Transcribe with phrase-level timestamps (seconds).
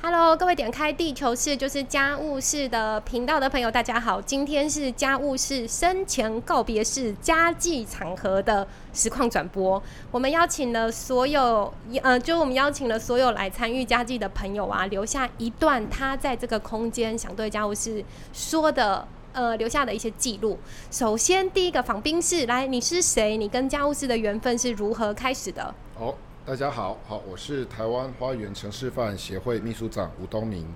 [0.00, 4.22] Hello，各位点开地球室就是家务室的频道的朋友，大家好。
[4.22, 9.82] 今天是家务室生前告别式家祭场合的实况转播。
[10.12, 18.02] 我们邀请了所有，呃，就我们邀请了所有来参与家祭的朋友啊，留下一段他在这个空间想对家务室
[18.32, 20.56] 说的，呃，留下的一些记录。
[20.92, 23.36] 首先，第一个访宾是来，你是谁？
[23.36, 25.74] 你跟家务室的缘分是如何开始的？
[25.98, 26.14] 哦。
[26.48, 30.66] 大家好，好，我是台湾花园城市发展协会秘书长吴东明。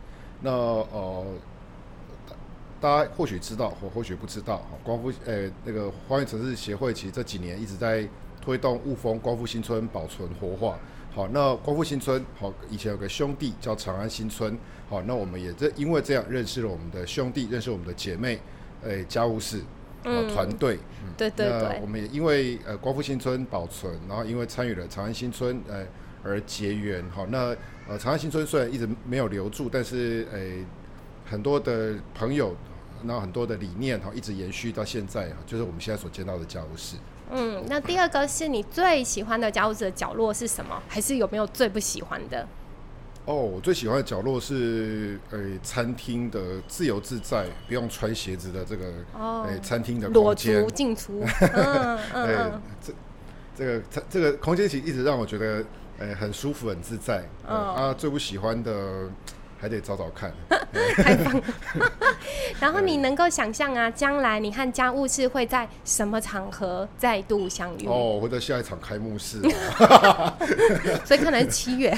[0.43, 1.25] 那呃，
[2.79, 8.07] 大家或许知道，或或许不知道，哈，光复呃那个花园城市协会其实这几年一直在
[8.39, 10.79] 推动雾峰光复新村保存活化。
[11.14, 14.54] 好，那光复新村，好，以前有个兄弟叫长安新村，
[14.91, 18.39] 好，那我们也这因为这样认识了我们的兄弟，认识我们的姐妹，
[18.82, 19.63] 诶，家务事。
[20.04, 20.79] 呃，团队，
[21.16, 25.84] 对对对，我们也因为呃光复新村保存，然后因为参与了长安新村，呃
[26.24, 27.04] 而结缘。
[27.10, 27.54] 好，那
[27.88, 30.40] 呃长安新村虽然一直没有留住，但是呃
[31.30, 32.56] 很多的朋友，
[33.04, 36.96] 然后很多的理念，哈，一直延续到现在，就是我们现在所见到的家务室。
[37.30, 40.82] 嗯，那第二个是你最喜欢的家务室的角落是什么？
[40.88, 42.46] 还是有没有最不喜欢的？
[43.24, 52.92] 哦，我最喜欢的角落是呃餐厅的自由自在，不用穿鞋子的这个哦，餐厅的空间，裸足进出， 嗯嗯，这
[53.56, 55.64] 这个这这个空间其实一直让我觉得
[55.98, 59.08] 呃很舒服很自在，啊，最不喜欢的。
[59.62, 60.32] 还得找找看。
[62.58, 67.86] 然后你能够想象啊，将来你和家务事会在什么场合再度相遇？
[67.86, 69.40] 哦，会在下一场开幕式。
[71.06, 71.96] 所以看来是七月。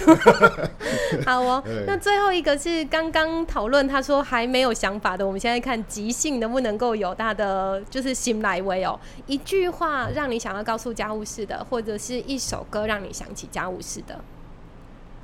[1.25, 5.27] 好哦，那最后一个是刚刚讨论，他说还没有想法的。
[5.27, 14.21] 我们现在看即兴能不能够有他的就是新来威哦，一句话让你想要告诉家务事的，或者是一首歌让你想起家务事的。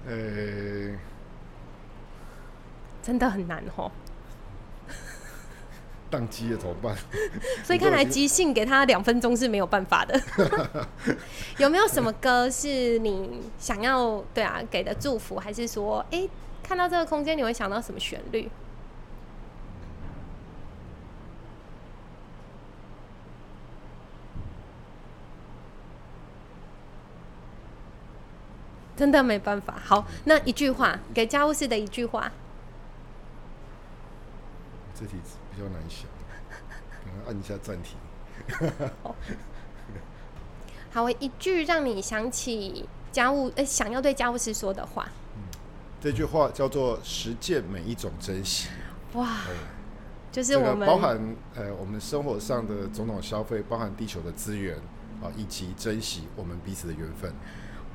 [0.06, 1.09] 呃。
[3.02, 3.90] 真的很难哦，
[6.10, 6.96] 宕机了怎么办？
[7.64, 10.20] 所以看来即兴给他两分钟是没有办法的。
[11.58, 16.28] 有没有什么歌是你想要对啊给的祝福，还是说哎
[16.62, 18.50] 看到这个空间你会想到什么旋律？
[28.96, 29.80] 真的没办法。
[29.82, 32.30] 好，那一句话给家务事的一句话。
[35.00, 35.16] 这题
[35.50, 36.06] 比较难想，
[36.90, 37.96] 可能按一下暂停。
[40.92, 45.08] 好，我一句让你想起家务，哎，想要对家务事说的话。
[45.36, 45.42] 嗯，
[46.02, 48.68] 这句话叫做“实践每一种珍惜”。
[49.14, 49.38] 哇，
[50.30, 51.18] 就是我们包含
[51.54, 54.76] 呃我们生活上的种种消费，包含地球的资源
[55.22, 57.32] 啊，以及珍惜我们彼此的缘分。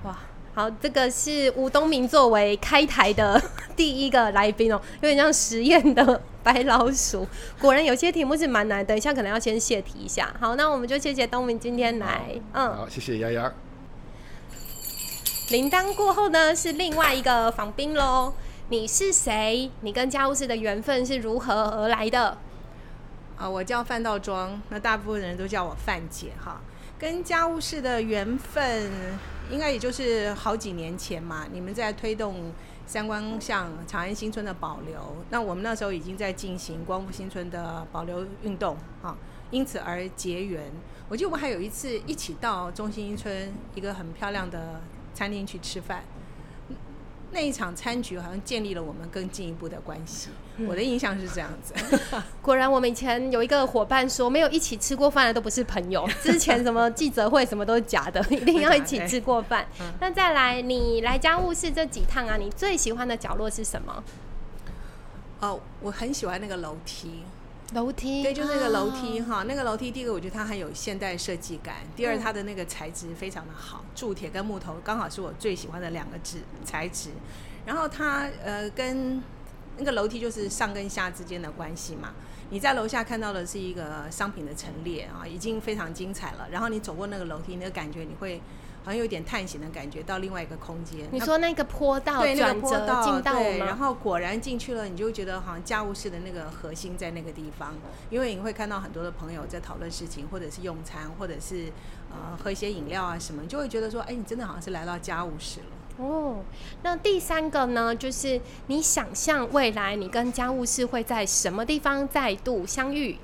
[0.06, 0.18] 哇。
[0.56, 3.40] 好，这个是吴东明作为开台的
[3.76, 7.28] 第一个来宾哦，有点像实验的白老鼠。
[7.60, 10.34] 果然有些题目是蛮难，等一下可能要先谢题一下。
[10.40, 13.52] 好，那我们就谢谢东明今天来，嗯，好，谢谢丫丫。
[15.50, 18.32] 铃铛过后呢，是另外一个访宾喽。
[18.70, 19.70] 你是谁？
[19.82, 22.38] 你跟家务事的缘分是如何而来的？
[23.38, 26.62] 啊，我叫范道庄，那大部分人都叫我范姐哈。
[26.98, 28.90] 跟家务事的缘分。
[29.52, 32.52] 应该也就是好几年前嘛，你们在推动
[32.88, 39.16] 三光巷长安新村的保留，那我们那时候已经在进行光复新村的保留运动啊，
[39.52, 40.72] 因此而结缘。
[41.08, 44.82] 我记得我们还有一次一起到中心村一个很漂亮的
[45.14, 46.04] 餐厅去吃饭。
[47.32, 50.30] 那一场餐局好像建立了我们更进一步的关系，
[50.68, 51.74] 我的印象是这样子。
[52.42, 56.08] 果然，我们以前有一个伙伴说，没有一起吃过饭的都不是朋友。
[56.22, 59.68] 之前什么记者会什么都是假的，一定要一起吃过饭。
[60.00, 64.04] 那再来，你来家务事这几趟啊，你最喜欢的角落是什么？
[65.42, 67.24] 哦，我很喜欢那个楼梯。
[67.74, 77.10] 楼梯对，就是那个楼梯哈，那个楼梯，第一个我觉得它很有现代设计感，第二它的那个材质非常的好，铸铁跟木头刚好是我最喜欢的两个质材质，
[77.66, 79.22] 然后它呃跟
[79.78, 82.14] 那个楼梯就是上跟下之间的关系嘛，
[82.50, 88.42] 你在楼下看到的是一个商品的陈列啊，已经非常精彩了，然后你走过那个楼梯，那个感觉你会。
[88.86, 91.08] 好像有点探险的感觉，到另外一个空间。
[91.12, 93.34] 你说那个坡道，对那个坡道，进道
[93.66, 97.74] 然后果然进去了，你就觉得好像家务事的那个核心在那个地方，
[98.12, 101.74] 因为你会看到很多的朋友在讨论事情，或者是用餐，或者是
[102.12, 105.75] 呃喝一些饮料啊什么，你就会觉得说，哎，你真的好像是来到家务室了。
[105.98, 106.44] 哦，
[106.84, 113.18] 那第三个呢，就是你想象未来你跟家务事会在什么地方再度相遇？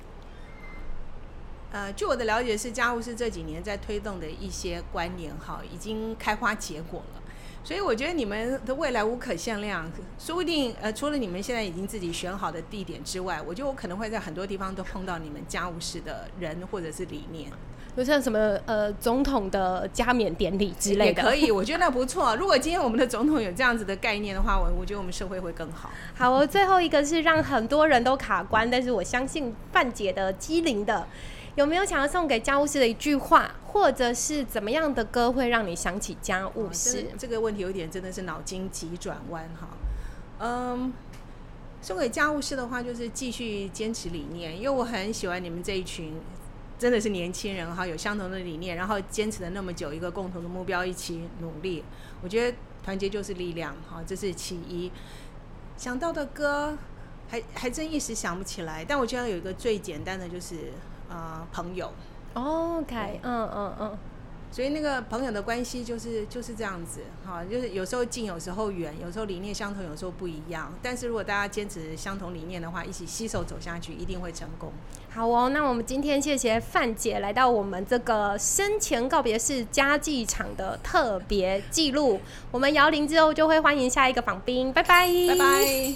[1.70, 7.22] 呃，据我的了解是，家务事这几年在推动的一些观念，哈，已经开花结果了。
[7.64, 17.52] 所以我觉得你们的未来无可限量，说不定呃，除了你们现在已经自己选好的地点之外，我觉得我可能会在很多地方都碰到你们家务事的人或者是理念。
[17.94, 22.34] 就像什么呃总统的加冕典礼之类的，也可以，我觉得那不错。
[22.36, 25.90] 如果今天我们的总统有这样子的概念的话，我我觉得我们社会会更好。
[26.14, 31.06] 好，我最后一个是让很多人都卡关，但是我相信范姐的机灵的，
[31.54, 37.04] 有没有想要送给家务事的一句话，或者是怎么样的歌会让你想起家务事？
[37.18, 39.68] 这个问题有点真的是脑筋急转弯哈。
[40.40, 40.90] 嗯，
[41.82, 46.14] 送给家务事的话，就是继续坚持理念，因为我很喜欢你们这一群。
[46.82, 51.84] 真的是年轻人哈，有相同的理念，然后坚持了那么久，一个共同的目标，一起努力。
[52.20, 54.90] 我觉得团结就是力量哈，这是其一。
[55.76, 56.76] 想到的歌
[57.28, 60.72] 还 还真一时想不起来，但我觉得有一个最简单的就是
[61.08, 61.92] 啊，朋友。
[62.34, 63.98] OK，嗯嗯嗯。
[64.52, 70.70] 所以那个朋友的关系就是就是这样子，哈，就是有时候近，有时候远，有时候理念相同，有时候不一样。
[70.82, 74.70] 但是如果大家坚持相同理念的话，一起携手走下去，一定会成功。
[75.08, 82.20] 好哦，那我们今天谢谢范姐来到我们这个生前告别式家具场的特别记录。
[82.50, 85.94] 我们摇铃之后就会欢迎下一个访宾，拜拜，拜拜。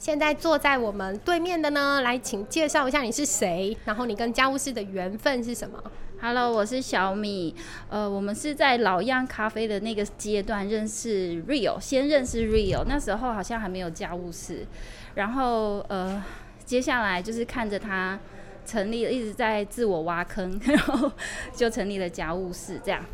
[0.00, 5.80] 现在坐在我们对面的呢，来请介绍一下你是谁，然后你跟家务事的缘分是什么
[6.20, 7.54] ？Hello，我是小米。
[7.88, 14.66] 呃，我们是在老样咖啡的那个阶段认识 Rio，先认识 Rio，那时候好像还没有家务事。
[15.14, 16.22] 然后呃，
[16.64, 18.18] 接下来就是看着他
[18.66, 21.10] 成立，一直在自我挖坑， 然后
[21.54, 23.04] 就成立了家务事这样。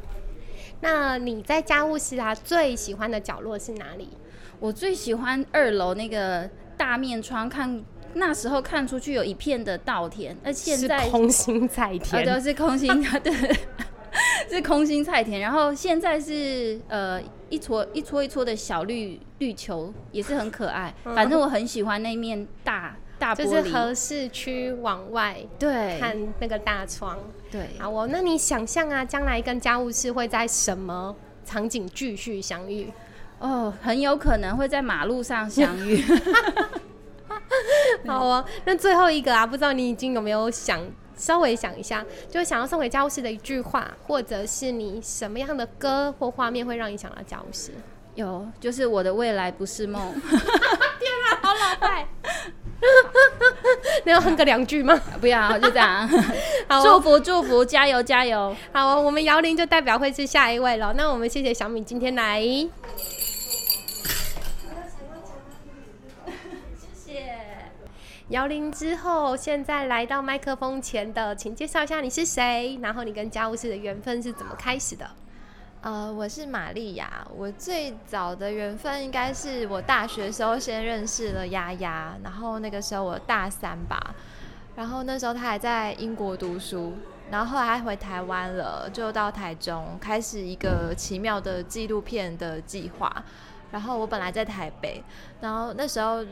[0.80, 4.08] 那你在家务室啊，最喜欢的角落是哪里？
[4.58, 6.48] 我最喜欢二楼那个
[6.78, 7.84] 大面窗看。
[8.14, 13.32] 那时候看出去有一片的稻田，那现在空心菜田，对，是空心， 对，
[14.48, 15.40] 是空心菜田。
[15.40, 20.94] 然后现在是呃一撮一撮一撮的小绿绿球，也是很可爱。
[21.02, 27.18] 反正我很喜欢那面大大玻璃，就是合适区往外对看那个大窗。
[27.50, 28.08] 对，好哦。
[28.10, 31.14] 那你想象啊，将来跟家务事会在什么
[31.44, 32.92] 场景继续相遇？
[33.40, 36.02] 哦，很有可能会在马路上相遇。
[38.06, 40.80] 好啊，那最后一个啊，不知道你已经有没有想
[41.16, 47.70] 稍微想一下，就是想要送给家务事的一句话，或者是你什么样的歌或画面会让你想到家务事？
[48.14, 50.00] 有，就是我的未来不是梦。
[50.20, 52.06] 天啊，好老派！
[54.04, 54.94] 你要哼个两句吗？
[55.20, 56.06] 不要，就这样。
[56.68, 58.54] 好祝福祝福，加油加油！
[58.72, 60.92] 好，我们姚玲就代表会是下一位了。
[60.92, 62.40] 那我们谢谢小米今天来。
[68.28, 75.06] 摇铃之后，现在来到麦克风前的，请介绍一下你是谁，然后你跟家务事的缘分是怎么开始的？
[75.82, 84.14] 呃，我是玛利亚，我最早的缘分应该是我大学时候先认识了丫丫，然后那个时候我大三吧，
[84.74, 86.94] 然后那时候他还在英国读书，
[87.30, 93.22] 然后后来回台湾了，就到台中开始一个奇妙的纪录片的计划，
[93.70, 95.04] 然后我本来在台北，
[95.42, 96.24] 然后那时候。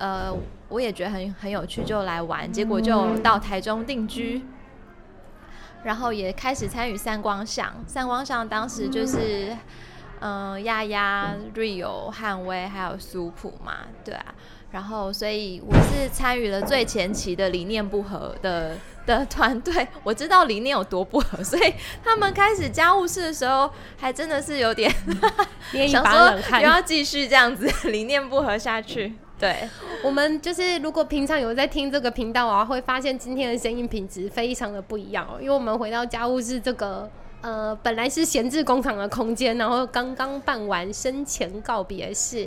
[0.00, 0.34] 呃，
[0.70, 4.42] 我也觉得很很有趣，就来玩，结果就到台中定居，
[5.84, 7.70] 然后也开始参与三光像。
[7.86, 9.54] 三光像当时就是，
[10.20, 14.34] 嗯，丫丫、Rio、汉威还有苏普嘛，对啊。
[14.70, 19.86] 然后，所以我是参与了最前期的理念不合的的团队。
[20.02, 24.90] 我知道理念有多不合，所以他们开始家务事的时候，还真的是有点
[25.88, 29.14] 想说又要继续这样子理念不合下去。
[29.40, 29.66] 对，
[30.04, 35.40] 我们就是如果平常有在听这个频道啊，会发现今天的声音品质非常的不一样哦。
[35.40, 42.46] 因为我们回到家务室这个呃，本来是闲置工厂的空间，然后刚刚办完生前告别式。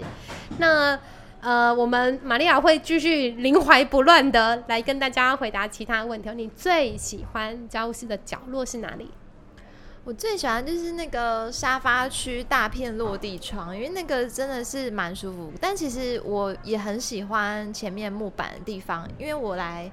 [0.59, 0.97] 那
[1.41, 6.29] 呃，我们玛利亚会继续灵怀不乱的来跟大家回答其他问题。
[6.35, 9.09] 你最喜欢家务室的角落是哪里？
[10.05, 15.53] 我最喜欢就是那个沙发区大片落地窗，因为那个真的是蛮舒服。
[15.61, 19.89] 但其实我也很喜欢前面木板的地方，因为我来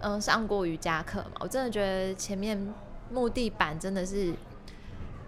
[0.00, 2.72] 嗯上过瑜伽课嘛，我真的觉得前面
[3.10, 4.34] 木地板真的是，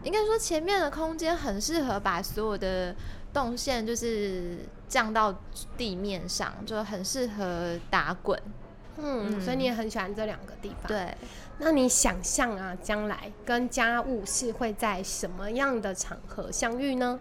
[0.02, 2.97] 应该说前面的空间很适合把所有的
[3.31, 4.57] 动线就是
[4.88, 5.38] 降到
[5.76, 8.40] 地面上，就很适合打滚。
[8.98, 10.86] 嗯，所以你也很喜欢这两个地方。
[10.86, 11.14] 对。
[11.58, 17.20] 那你想象啊，将来跟家务是会在什么样的场合相遇呢？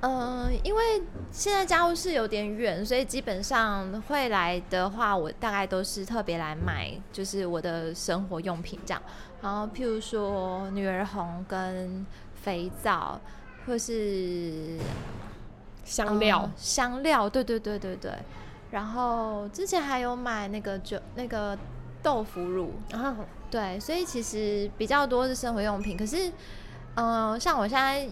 [0.00, 9.02] 嗯，因为现在家务室有点远，所以基本上会来的话，我大概都是特别来买，就是我的生活用品这样。
[9.42, 13.20] 然后譬如说女儿红跟肥皂
[13.66, 14.78] 或是
[15.84, 18.12] 香料呃，香料，对对对对对。
[18.74, 21.56] 然后之前还有买那个酒那个
[22.02, 23.16] 豆腐乳，啊，
[23.48, 25.96] 对，所以其实比较多是生活用品。
[25.96, 26.32] 可是，
[26.96, 28.04] 嗯、像我现在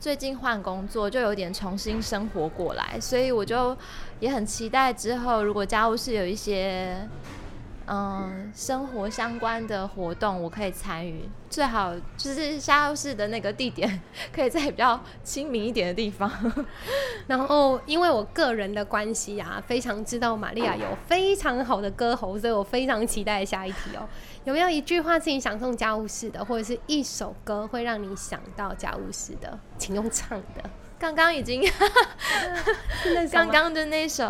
[0.00, 3.76] 最近换工作，就有点重新生活过来，所以我就
[4.18, 7.06] 也很期待之后如果家务事有一些
[7.90, 11.28] 嗯生活相关的活动，我可以参与。
[11.48, 16.30] 最好就是家务室的那个地点可以在比较亲民一点的地方。
[17.26, 24.06] 然后，因为我个人的关系啊，非常知道玛利亚有非常好的歌喉，所以我非常期待下一题哦。
[24.44, 30.70] 有没有一句话是你想送家务事的，或者是一首歌会让你想到家务事的，请用唱的。
[30.98, 31.62] 刚刚已经
[33.32, 34.24] 刚刚的那首。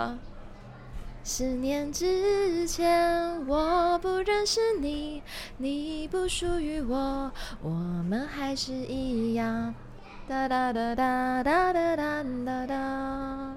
[1.31, 5.23] 十年之前，我不认识你，
[5.59, 7.31] 你不属于我，
[7.61, 9.75] 我们还是一样。
[10.27, 13.55] 哒哒哒哒哒哒哒哒哒，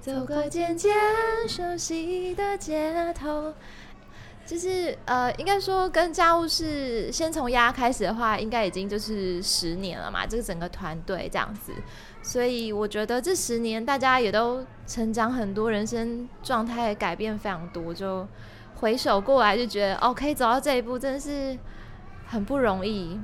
[0.00, 0.92] 走过渐渐
[1.46, 3.54] 熟悉的街头。
[4.44, 11.72] 就是呃，应该说跟家务事先从丫开始的话，应该已经就是十年了嘛，这个整个团队这样子。
[12.22, 18.26] 所以我觉得这十年大家也都成长很多，人生状态改变非常多，就
[18.76, 21.58] 回首过来就觉得哦，可以走到这一步，真的是
[22.26, 23.20] 很不容易。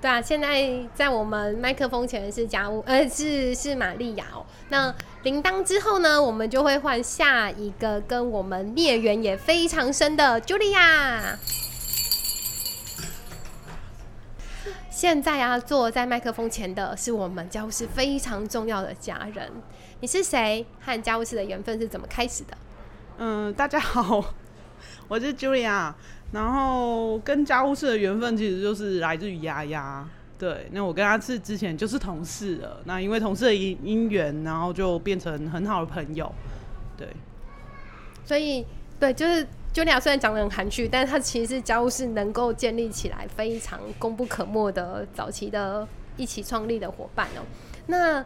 [0.00, 4.44] 对啊，现在在我们麦克风前的是家务，呃，是是玛利亚哦。
[4.68, 11.38] 那铃铛之后呢，我们就会换下一个跟我们孽缘也非常深的茱莉亚。
[15.04, 19.52] 现在啊，坐在麦克风前的是我们家务室非常重要的家人。
[20.00, 20.64] 你是谁？
[20.80, 22.56] 和家务室的缘分是怎么开始的？
[23.18, 24.24] 嗯，大家好，
[25.06, 25.92] 我是 Julia。
[26.32, 30.08] 然后跟家务事的缘分其实就是来自于丫丫。
[30.38, 36.34] 对，那我跟他是之前就是同事了，那因为同事的因因缘，然后就变成很好的朋友。
[36.96, 37.06] 对，
[38.24, 38.64] 所以，
[38.98, 47.42] 对，就是茱莉亚虽然讲的很含蓄，但是她其实是家务事能够建立起来非常功不可没的早期的一起创立的伙伴哦。
[47.88, 48.24] 那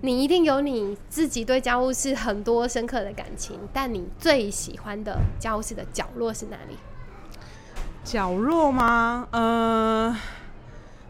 [0.00, 6.76] 你一定有你自己对家务事很多深刻的感情，但你最喜欢的家务室的角落是哪里？
[8.02, 9.28] 角落吗？
[9.30, 10.16] 呃，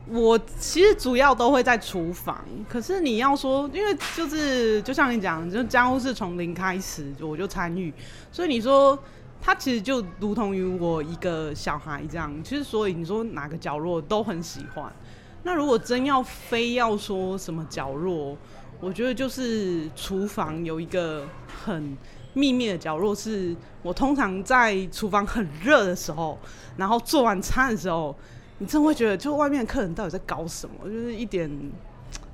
[0.09, 2.45] 我其实主要都会在厨房。
[2.69, 7.95] 可是你要说，因为就是就像你讲，就家务事从零开始，我就参与，
[8.31, 8.99] 所以你说
[9.41, 12.33] 它其实就如同于我一个小孩这样。
[12.45, 14.93] 其实所以你说哪个角落都很喜欢。
[15.43, 18.37] 那如果真要非要说什么角落，
[18.79, 21.27] 我觉得就是厨房有一个
[21.65, 21.97] 很
[22.35, 26.39] 秘密的角落，是我通常在厨房很热的时候，
[26.77, 28.15] 然后做完餐的时候，
[28.59, 30.89] 你真会觉得，就外面客人到底在搞什么？
[30.89, 31.51] 就是一点，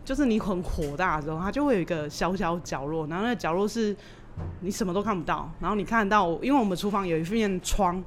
[0.05, 3.97] 就是你很火大的时候，它就会有一个小小角落，然后那个角落是
[4.61, 8.03] 你什么都看不到，然后你看得到，因为我们厨房有一面窗，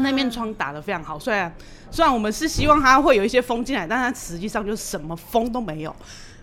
[0.00, 1.54] 那面窗打得非常好，虽然
[1.90, 5.94] 虽然我们是希望它会有一些风进来，但它实际上就什么风都没有。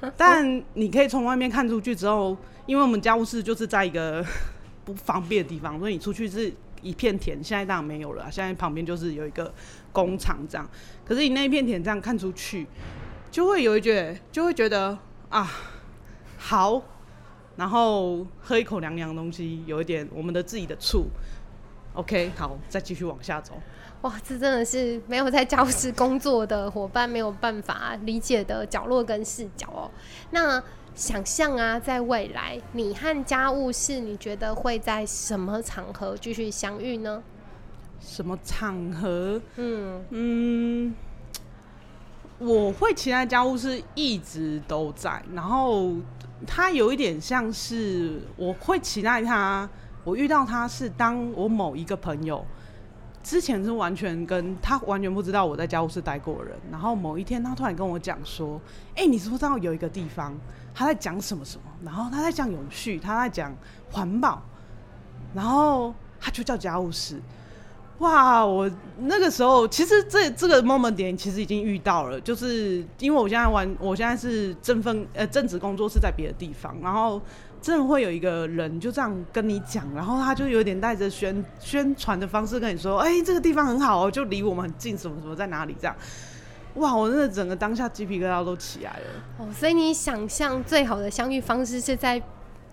[0.17, 2.35] 但你可以从外面看出去之后，
[2.65, 4.23] 因为我们家务室就是在一个
[4.83, 7.41] 不方便的地方，所以你出去是一片田。
[7.43, 9.51] 现在当然没有了啊，现在旁边就是有一个
[9.91, 10.69] 工厂这样。
[11.05, 12.67] 可是你那一片田这样看出去，
[13.31, 14.95] 就会有一觉，就会觉得
[15.29, 15.49] 啊，
[16.37, 16.79] 好，
[17.55, 21.05] 然后喝一口凉凉的东西，有一点我们的自己的醋。
[21.93, 23.53] OK，好，再继续往下走。
[24.01, 29.89] 哇，这真的是没有在家务室工作的伙伴没有办法理解的角落跟视角哦。
[30.31, 30.61] 那
[30.93, 37.23] 想象啊，在未来，你和家务室，你觉得会在什么场合继续相遇呢？
[38.01, 39.41] 什么场合？
[39.55, 40.95] 嗯，嗯，
[42.37, 45.93] 我会期待家务事一直都在，然后
[46.45, 49.69] 它有一点像是我会期待他，
[50.03, 52.45] 我遇到他是当我某一个朋友
[53.23, 58.59] 之前是完全跟他完全不知道我在家务室待过人，然后某一天他突然跟我讲说
[58.95, 60.35] ：“哎、你知不知道有一个地方
[60.73, 61.63] 他在讲什么什么？
[61.83, 63.55] 然后他在讲永续，他在讲
[63.91, 64.41] 环保，
[65.33, 67.19] 然后他就叫家务室。”
[67.99, 77.21] 哇，我那个时候其实这这个 moment 点其实已经遇到了，就是因为我现在玩，我现在是正分呃正职工作是在别的地方，然后
[77.61, 85.95] 真的会有一个人就这样跟你讲，然后他就有点带着宣宣传的方式跟你说，哎、这个地方很好哦，就离我们很近，什么什么在哪里这样。
[86.75, 89.05] 哇，我真的整个当下鸡皮疙瘩都起来了。
[89.37, 92.21] 哦，所以你想象最好的相遇方式是在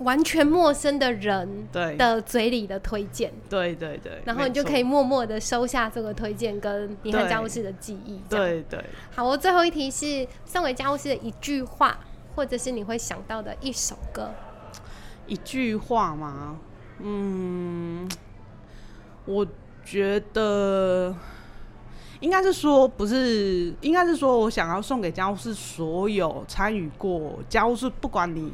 [0.03, 8.21] 完全陌生的人对的嘴里的推荐，对对对，然后你就可以默默的收下这个推荐跟你和家务事的记忆。
[8.29, 11.99] 对对，好，我最后一题是送给家务事的一句话，
[12.35, 14.31] 或者是你会想到的一首歌。
[15.27, 16.59] 一句话吗？
[16.99, 18.09] 嗯，
[19.25, 19.47] 我
[19.85, 21.15] 觉得
[22.21, 28.53] 应该是说，不是，应该是说我想要送给家务事所有参与过家务事，不管你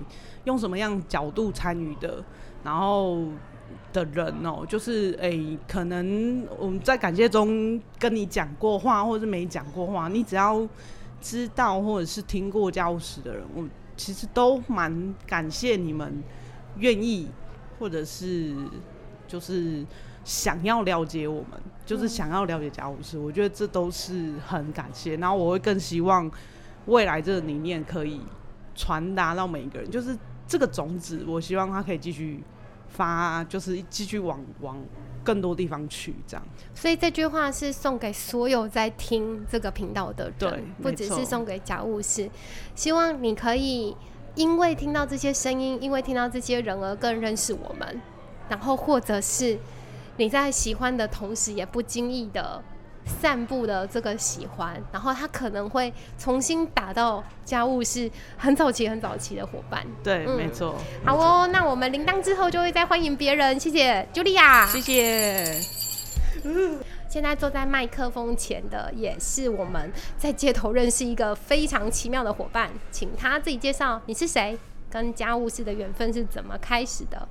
[0.48, 2.24] 用什么样角度参与的，
[2.64, 3.22] 然后
[3.92, 10.66] 的人哦、就是诶、可能我们在感谢中跟你讲过话，或者是没讲过话，你只要
[11.20, 13.62] 知道或者是听过家务事的人，我
[13.94, 16.22] 其实都蛮感谢你们
[16.78, 17.28] 愿意，
[17.78, 18.54] 或者是
[19.26, 19.84] 就是
[20.24, 25.14] 想要了解我们，就是想要了解家务事，我觉得这都是很感谢。
[25.18, 26.30] 然后我会更希望
[26.86, 28.22] 未来这个理念可以
[28.74, 30.16] 传达到每一个人，就是
[30.48, 32.42] 这个种子，我希望它可以继续
[32.88, 34.82] 发，就是继续往往
[35.22, 36.46] 更多地方去，这样。
[36.74, 42.30] 所以这句话是送给所有在听这个频道的人，对不只是送给家务事。
[42.74, 43.94] 希望你可以
[44.36, 48.00] 因为听到这些声音，因为听到这些人而更认识我们，
[48.48, 49.58] 然后或者是
[50.16, 52.62] 你在喜欢的同时，也不经意的
[53.08, 59.84] 散步的这个喜欢，然后他可能会重新打到家务事很早期、很早期的伙伴。
[60.04, 60.76] 对，嗯没错。
[61.04, 63.58] 好哦，那我们铃铛之后就会再欢迎别人。
[63.58, 65.60] 谢谢茱莉亚，谢谢。
[67.08, 74.58] 现在坐在麦克风前的也是我们在街头认识一个非常奇妙的伙伴，请他自己介绍你是谁，
[74.90, 77.26] 跟家务事的缘分是怎么开始的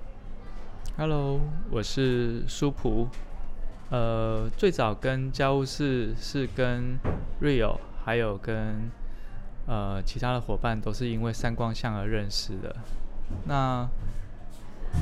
[0.98, 3.08] ？Hello，我是舒普。
[3.90, 7.00] 呃，最早跟家务事是跟
[7.42, 8.92] Rio，还有跟
[9.66, 12.76] 呃其他的伙伴都是因为三光相而认识的。
[13.46, 13.88] 那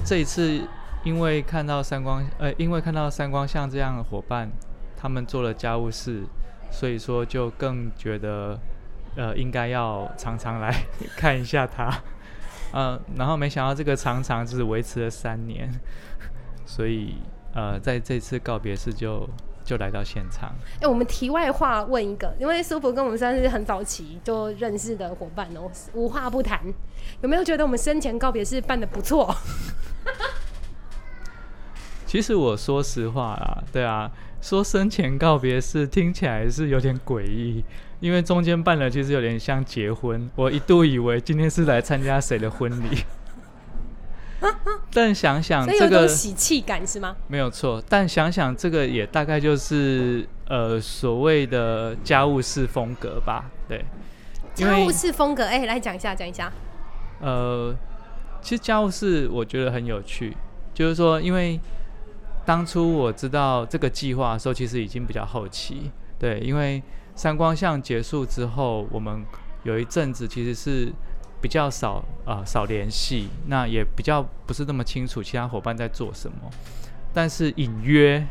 [0.05, 0.61] 这一次
[1.03, 4.51] 因为看到三光，呃，因为看到三光相这样的伙伴，
[4.95, 6.23] 他们做了家务事，
[6.71, 8.59] 所以说就更觉得
[9.15, 10.71] 呃应该要常常来
[11.17, 11.91] 看一下他。
[12.73, 15.71] 呃，然后没想到这个常常只维持了三年，
[16.65, 17.15] 所以
[17.55, 19.27] 呃，在这次告别式就
[19.63, 20.53] 就来到现场。
[20.81, 26.61] 哎、我们题外话问一个，因为苏博跟我们算是很早期就认识的伙伴哦、无话不谈，
[27.21, 29.35] 有没有觉得我们生前告别式办的不错？
[32.05, 37.63] 其实我说实话啦，对啊，说生前告别式听起来是有点诡异，
[37.99, 43.03] 因为中间办了其实有点像结婚，我一度以为今天是来参加谁的婚礼，
[44.93, 47.15] 但想想这个喜气感是吗？
[47.27, 53.85] 没有错，但想想这个也大概就是呃所谓的家务事风格吧，对，
[54.53, 56.51] 家务事风格，哎、来讲一下，讲一下。
[57.21, 57.73] 呃，
[58.41, 60.35] 其实家务事我觉得很有趣，
[60.73, 61.59] 就是说，因为
[62.45, 66.83] 当初我知道这个计划的时候，其实已经比较后期，对，因为
[67.15, 69.25] 三光项结束之后，我们
[69.63, 70.91] 有一阵子其实是
[71.45, 76.49] 比较少啊、少联系，那也比较不是那么清楚其他伙伴在做什么，
[77.13, 78.25] 但是隐约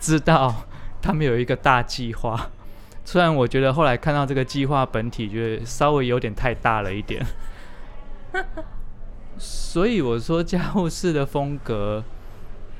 [0.00, 0.52] 知道
[1.00, 2.50] 他们有一个大计划。
[3.04, 7.24] 虽然我觉得后来看到这个计划本体，觉得稍微有点太大了一点，
[9.38, 12.02] 所以我说家务事的风格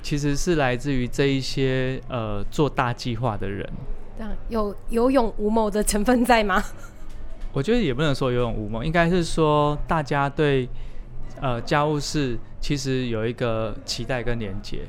[0.02, 3.64] 其实是来自于这一些呃做大计划的人。
[4.18, 6.60] 这样有有勇无谋的成分在吗？
[7.56, 10.68] 我觉得也不能说有勇无谋，应该是说大家对
[11.40, 14.80] 呃家务事其实有一个期待跟连接。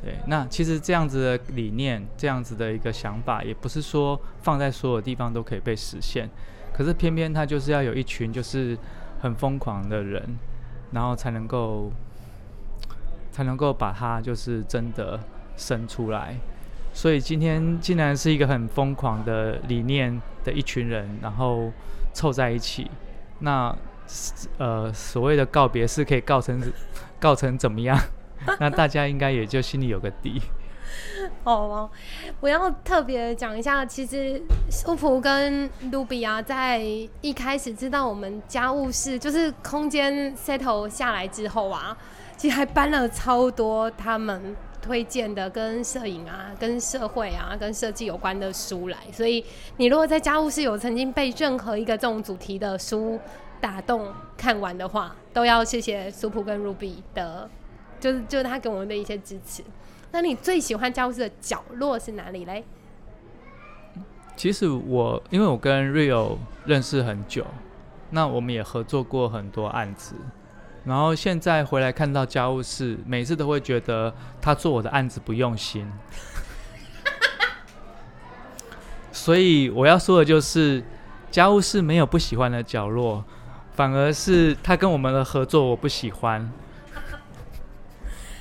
[0.00, 6.30] 对，那其实这样子的理念，这样子的一个想法，也不是说放在所有地方都可以被实现。
[6.72, 8.78] 可是偏偏他就是要有一群就是
[9.20, 10.22] 很疯狂的人，
[10.92, 11.90] 然后才能够
[13.32, 15.18] 才能够把它就是真的
[15.56, 16.36] 生出来。
[16.94, 21.72] 所以今天竟然是一个很疯狂的理念的一群人，然后
[22.12, 22.90] 凑在一起，
[23.40, 23.74] 那
[24.58, 26.60] 呃所谓的告别是可以告成
[27.18, 27.98] 告成怎么样？
[28.58, 30.40] 那大家应该也就心里有个底。
[31.44, 31.88] 哦，
[32.40, 36.78] 我要特别讲一下，其实苏普跟卢比啊，在
[37.20, 41.96] 一开始知道我们家务事就是空间 settle 下来之后啊，
[42.36, 48.98] 其实还搬了超多他们推荐的跟摄影啊、跟社会啊、跟设计有关的书来。
[49.12, 49.42] 所以
[49.76, 53.18] 你如果在家务室有曾经被任何一个这种主题的书
[53.60, 57.48] 打动看完的话，都要谢谢苏普跟 Ruby 的，
[58.00, 59.62] 就是就是他给我们的一些支持。
[60.10, 62.64] 那你最喜欢家务室的角落是哪里嘞？
[64.36, 67.46] 其实我因为我跟 Rio 认识很久，
[68.10, 70.16] 那我们也合作过很多案子。
[70.84, 75.90] 然后现在回来看到家务事，每次都会觉得他做我的案子不用心。
[79.12, 80.82] 所以我要说的就是，
[81.30, 83.22] 家务事没有不喜欢的角落，
[83.76, 86.50] 反而是他跟我们的合作我不喜欢。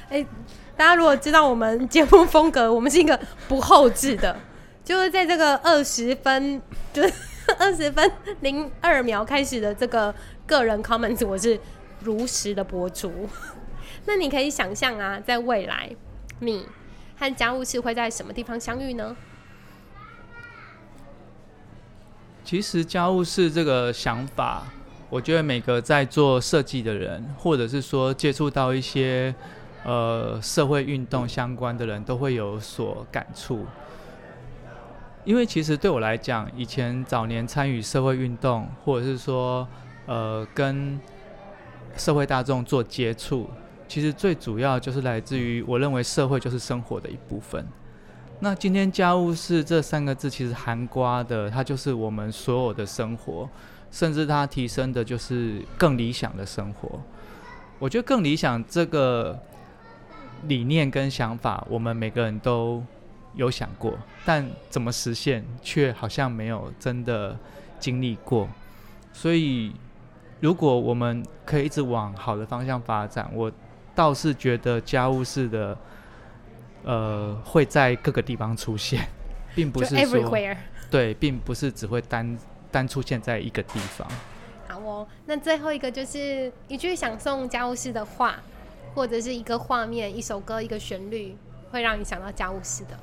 [0.75, 4.35] 大家如果知道我们节目风格，我们是一个不后置的，
[4.83, 6.59] 就是在这个二十分，
[6.91, 7.13] 就是
[7.59, 10.13] 二十分零二秒开始的这个
[10.47, 11.59] 个人 comments，我是
[12.03, 13.29] 如实的博主。
[14.05, 15.89] 那你可以想象啊，在未来，
[16.39, 16.65] 你
[17.17, 19.15] 和家务事会在什么地方相遇呢？
[22.43, 24.63] 其实家务事这个想法，
[25.09, 29.33] 我觉得每个在做设计的人，或者是说接触到一些
[29.83, 33.65] 呃社会运动相关的人，都会有所感触。
[35.23, 39.67] 因为其实对我来讲，以前早年参与社会运动，或者是说
[40.07, 40.99] 呃跟
[41.97, 43.49] 社会大众做接触，
[43.87, 47.65] 其实最主要就是来自于我认为社会就是生活的一部分。
[48.39, 53.47] 那今天家务事这三个字其实含瓜的，它就是我们所有的生活，
[53.91, 56.99] 甚至它提升的就是更理想的生活。
[57.77, 59.39] 我觉得更理想这个
[60.47, 62.83] 理念跟想法，我们每个人都
[63.35, 63.93] 有想过，
[64.25, 67.37] 但怎么实现却好像没有真的
[67.79, 68.47] 经历过。
[69.13, 69.71] 所以，
[70.41, 73.49] 如果我们可以一直往好的方向发展，我
[73.95, 75.77] 倒是觉得家务事的。
[76.83, 79.07] 呃，会在各个地方出现，
[79.53, 80.57] 并不是说。
[80.89, 82.35] 对，并不是只会单
[82.71, 84.07] 单出现在一个地方。
[84.67, 88.37] 好哦，那最后一个就是一句想送家务事的话，
[88.95, 91.37] 或者是一个画面、一首歌、一个旋律，
[91.69, 92.97] 会让你想到家务事的。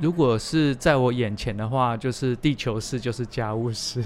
[0.00, 4.04] 如果是在我眼前的话，就是地球式就是家务事。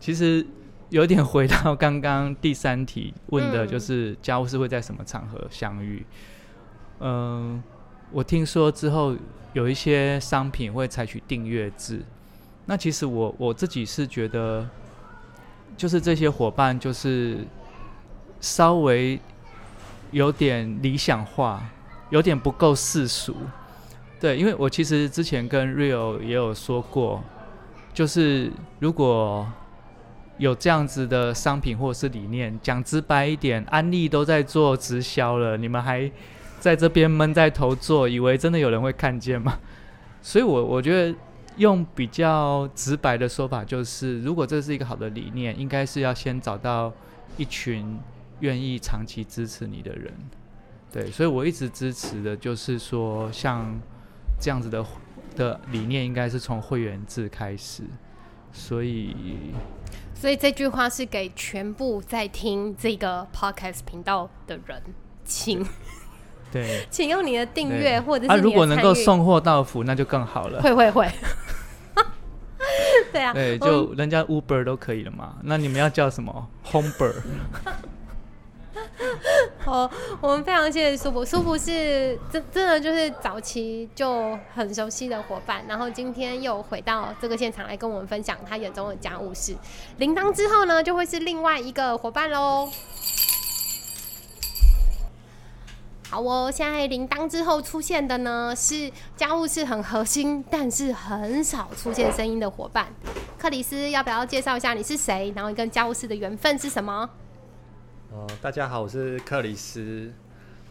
[0.00, 0.46] 其实
[0.90, 6.04] 有点回到刚刚第三题问的，就是家务事会在什么场合相遇？
[7.00, 7.62] 嗯、
[8.10, 9.14] 我听说之后
[9.52, 12.02] 有一些商品会采取订阅制。
[12.66, 14.68] 那其实我我自己是觉得，
[15.76, 17.38] 就是这些伙伴就是
[18.40, 19.18] 稍微
[20.10, 21.62] 有点理想化，
[22.10, 23.34] 有点不够世俗。
[24.20, 27.22] 对，因为我其实之前跟 Rio 也有说过，
[27.94, 29.46] 就是如果
[30.38, 36.10] 有这样子的商品或者是理念，讲直白一点，安利都在做直销了，你们还
[36.60, 39.58] 在这边闷在头做，以为真的有人会看见吗？
[40.22, 41.16] 所以我我觉得
[41.56, 46.92] 用比较直白的说法，就是如果这是一个好的理念，应该是要先找到
[47.36, 47.98] 一群
[48.40, 50.12] 愿意长期支持你的人。
[50.92, 53.78] 对，所以我一直支持的就是说，像
[54.40, 54.84] 这样子的
[55.36, 57.82] 的理念，应该是从会员制开始。
[58.52, 59.14] 所以，
[60.14, 64.82] 所以这句话是给全部在听这个 podcast 频道的人，
[65.24, 65.64] 请
[66.50, 70.60] 对 请用你的订阅或者是如果能够，送货到府，那就更好了。
[70.62, 71.08] 会会会，
[73.12, 75.36] 对啊，对，就人家 Uber 都可以了嘛。
[75.42, 77.12] 那你们要叫什么 Homeber？
[79.68, 79.90] 哦，
[80.22, 89.54] 我们非常谢谢苏博，苏博是真真的就是早期就很熟悉的伙伴，然后今天又回到这个现场来跟我们分享他眼中的家务事。
[89.98, 92.70] 铃铛之后呢，就会是另外一个伙伴喽。
[96.10, 102.86] 好哦，现在铃铛之后出现的呢是家务事很核心，但是很少出现声音的伙伴。
[103.36, 105.30] 克里斯，要不要介绍一下你是谁？
[105.36, 107.10] 然后跟家务事的缘分是什么？
[108.10, 110.10] 呃，大家好，我是克里斯，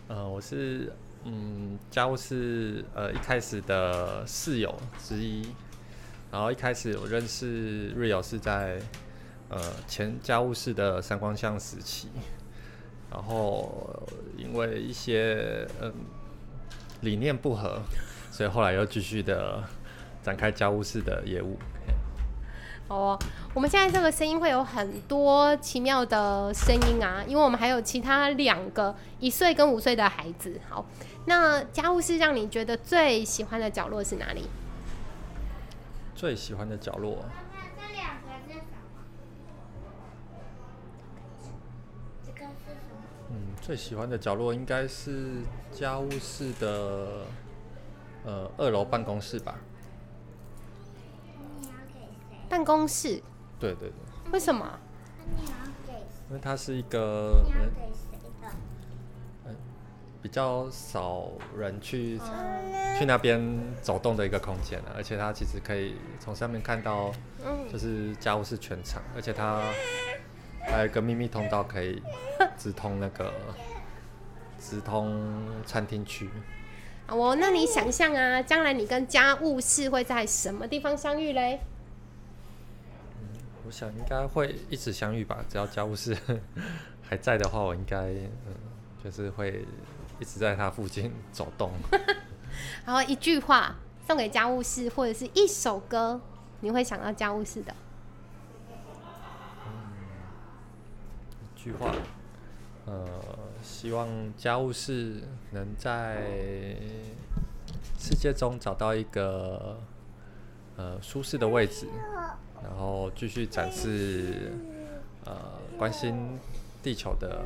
[0.07, 0.91] 呃，我是
[1.23, 5.47] 嗯家务事呃一开始的室友之一，
[6.31, 8.81] 然后一开始我认识 Rio 是在
[9.49, 12.07] 呃前家务事的三光巷时期，
[13.11, 14.01] 然后
[14.35, 15.93] 因为一些嗯
[17.01, 17.79] 理念不合，
[18.31, 19.63] 所以后来又继续的
[20.23, 21.59] 展开家务事的业务。
[22.87, 23.19] 哦，
[23.53, 30.59] 我们现在这个声音会有很多奇妙的声音啊，因为我们还有其他两个一岁跟五岁的孩子。
[30.69, 30.85] 好，
[31.25, 34.47] 那家务事让你觉得最喜欢的角落是哪里？
[36.15, 37.25] 最喜欢的角落，
[43.29, 45.41] 嗯，最喜欢的角落应该是
[45.73, 47.25] 家务室的
[48.23, 49.55] 呃二楼办公室吧。
[52.49, 53.21] 办公室？
[53.59, 54.79] 对对对，为什么？
[56.29, 58.49] 因为它是一个你要嗯给谁的？
[60.21, 62.19] 比较少人去
[62.97, 63.39] 去那边
[63.81, 67.13] 走动的一个空间啊，而且它其实可以从上面看到
[67.45, 69.61] 嗯，就是家务室全场，而且它
[70.59, 72.01] 还还有一个秘密通道可以
[72.57, 73.33] 直通那个
[74.59, 76.29] 直通餐厅区。
[77.05, 81.61] 好哦，那你想象啊，将来你跟家务事会在什么地方相遇嘞？
[83.67, 86.17] 我想应该会一直相遇吧，只要家务事
[87.03, 88.55] 还在的话，我应该嗯，
[89.03, 89.65] 就是会
[90.21, 91.73] 一直在他附近走动。
[92.87, 93.75] 然后一句话
[94.07, 96.21] 送给家务事，或者是一首歌，
[96.61, 97.75] 你会想到家务事的。
[101.41, 101.93] 一句话，
[102.85, 103.05] 呃，
[103.61, 106.77] 希望家务事能在
[107.99, 109.77] 世界中找到一个
[110.77, 111.85] 呃舒适的位置，
[112.63, 114.53] 然后继续展示
[115.25, 115.33] 呃
[115.77, 116.39] 关心
[116.83, 117.43] 地球的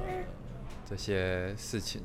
[0.90, 2.02] 这些事情。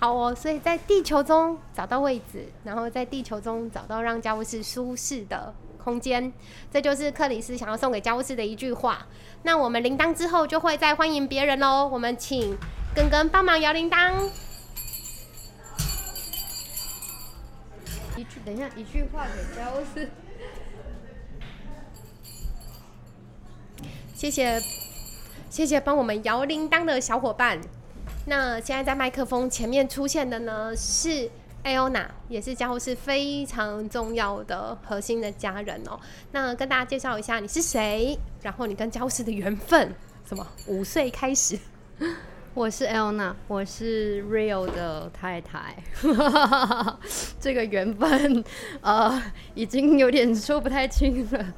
[0.00, 6.32] 好哦，所以在地球中找到位置，然后在地球中找到让家务事舒适的空间，
[6.70, 9.06] 这就是克里斯想要送给家务事的一句话。
[9.42, 12.56] 那我们铃铛之后就会再欢迎别人喽，我们请
[12.94, 14.30] 根根帮忙摇铃铛。
[18.16, 20.08] 一句，等一下，一句话给家务事。
[24.18, 24.60] 谢谢，
[25.48, 27.56] 谢谢帮我们摇铃铛的小伙伴。
[28.26, 31.30] 那现在在麦克风前面出现的呢是
[31.62, 36.00] Aona，也是家务事非常重要的核心的家人哦。
[36.32, 39.94] 那跟大家介绍一下你是谁，然后你跟家务事的缘分，
[40.28, 40.44] 什么？
[40.66, 41.56] 五岁开始，
[42.54, 45.76] 我是 Elna，我是 Real 的太太。
[47.38, 48.44] 这个缘分，
[48.80, 49.22] 呃，
[49.54, 51.54] 已经有点说不太清了。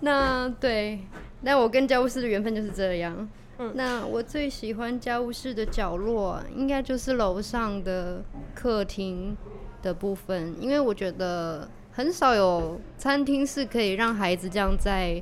[0.00, 1.00] 那对，
[1.42, 3.28] 那我跟家务事的缘分就是这样。
[3.58, 8.22] 嗯那我最喜欢家务室的角落，应该就是楼上的
[8.54, 9.34] 客厅
[9.82, 15.18] 的部分，因为我觉得很少有餐厅是可以让孩子这样在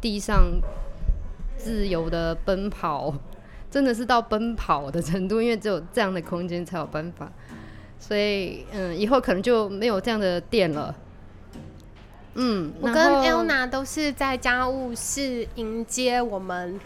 [0.00, 0.60] 地上
[1.56, 3.14] 自由的奔跑，
[3.70, 7.30] 真的是到奔跑的程度，因为只有这样的空间才有办法。
[8.00, 10.94] 所以，嗯，以后可能就没有这样的店了。
[12.36, 16.78] 嗯，我跟然后 Elna 都是在家务室迎接我们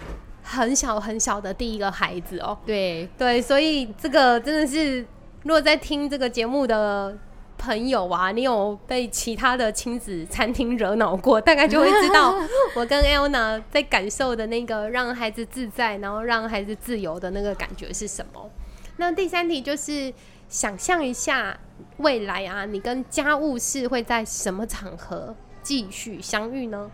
[0.43, 2.57] 很小很小的第一个孩子哦。
[2.65, 5.01] 对对，所以这个真的是，
[5.43, 7.17] 如果在听这个节目的
[7.59, 12.35] 朋友啊，你有被其他的亲子餐厅惹恼过，大概就会知道
[12.75, 18.49] 我跟 Elna 在感受的那个让孩子自在，然后让孩子自由的那个感觉是什么。
[18.97, 20.13] 那第三题就是
[20.49, 21.59] 想象一下
[22.01, 26.91] 未来啊，你跟家务事会在什么场合继续相遇呢？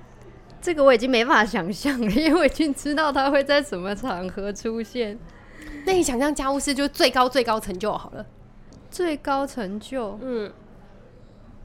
[0.60, 5.18] 这个我已经没办法想象了，因为我已经知道他会在什么场合出现。
[5.84, 8.26] 那你想象家务事就最高最高成就好了。
[8.90, 10.50] 最高成就嗯，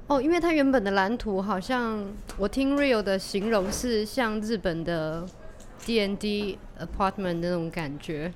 [0.07, 2.05] 哦，因为他原本的蓝图好像
[2.37, 5.25] 我听 Real 的形容是像日本的
[5.85, 8.31] D N D apartment 那种感觉，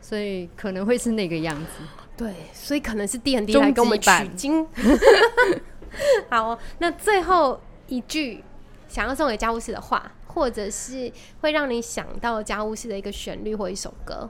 [0.00, 2.05] 所以可能会是那个样子。
[2.16, 4.66] 对，所以可能是 D N D 来跟我们取经。
[6.30, 8.42] 好哦、那最后一句
[8.88, 14.28] 想要送给家务事的话，或者是会让你想到家务事的一个旋律或一首歌，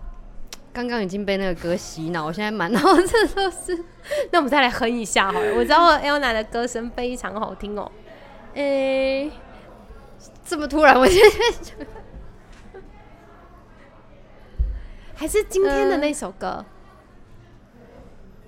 [0.73, 3.85] 刚刚已经被那个歌洗脑，我现在满脑子都是。
[4.31, 5.55] 那我们再来哼一下好了。
[5.55, 7.91] 我知道 Elna 的歌声非常好听哦。
[8.55, 9.31] 诶、
[10.45, 11.87] 这么突然，我现在
[15.15, 16.65] 还是今天的嗯那首歌，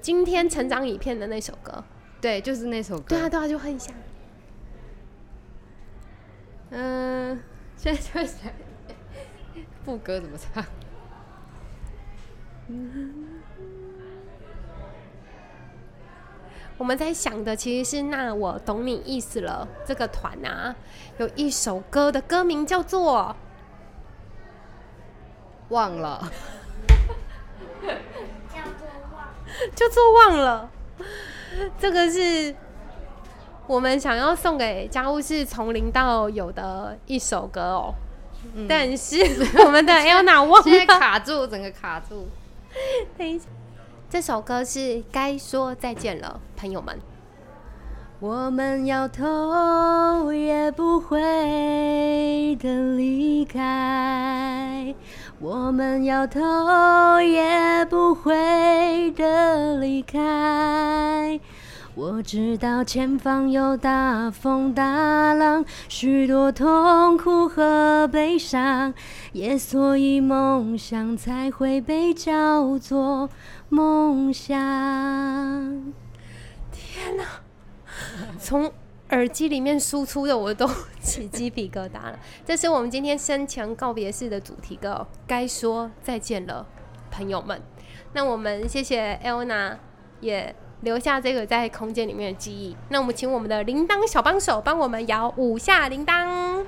[0.08, 1.84] 今天成长影片的那首歌。
[2.18, 3.08] 对，就是那首歌。
[3.10, 3.92] 对啊，对啊，就哼一下。
[6.70, 7.38] 嗯、
[7.76, 8.50] 现在就在想
[9.84, 10.64] 副歌怎么唱。
[16.78, 20.74] 我们在想的其实是“那我懂你意思了”这个团啊，
[21.18, 23.36] 有一首歌的歌名叫做
[25.68, 26.32] 忘了，
[29.60, 29.70] 忘。
[29.74, 30.70] 叫做忘了。
[31.78, 32.54] 这个是
[33.66, 37.94] 我们想要送给家务事从零到有的一首歌哦。
[38.68, 39.16] 但是
[39.64, 42.28] 我们的 Elna 忘现在了，卡住，整个卡住。
[43.16, 43.46] 等一下，
[44.08, 46.98] 这首歌是该说再见了，朋友们。
[48.20, 54.94] 我们要头也不回的离开，
[55.40, 56.40] 我们要头
[57.20, 61.38] 也不回的离开。
[61.94, 68.92] 我知道前方有大风大浪，许多痛苦和悲伤，
[69.32, 73.30] 也所以梦想才会被叫做
[73.68, 75.92] 梦想。
[78.40, 78.72] 从
[79.10, 80.68] 耳机里面输出的我都
[81.00, 82.18] 起鸡皮疙瘩了。
[82.44, 86.66] 这是我们今天生前告别式的主题歌，该说再见了，
[87.10, 87.60] 朋友们。
[88.12, 89.76] 那我们谢谢 Elna，
[90.20, 92.76] 也留下这个在空间里面的记忆。
[92.90, 96.64] 那我们请我们的铃铛小帮手帮我们摇五下铃铛。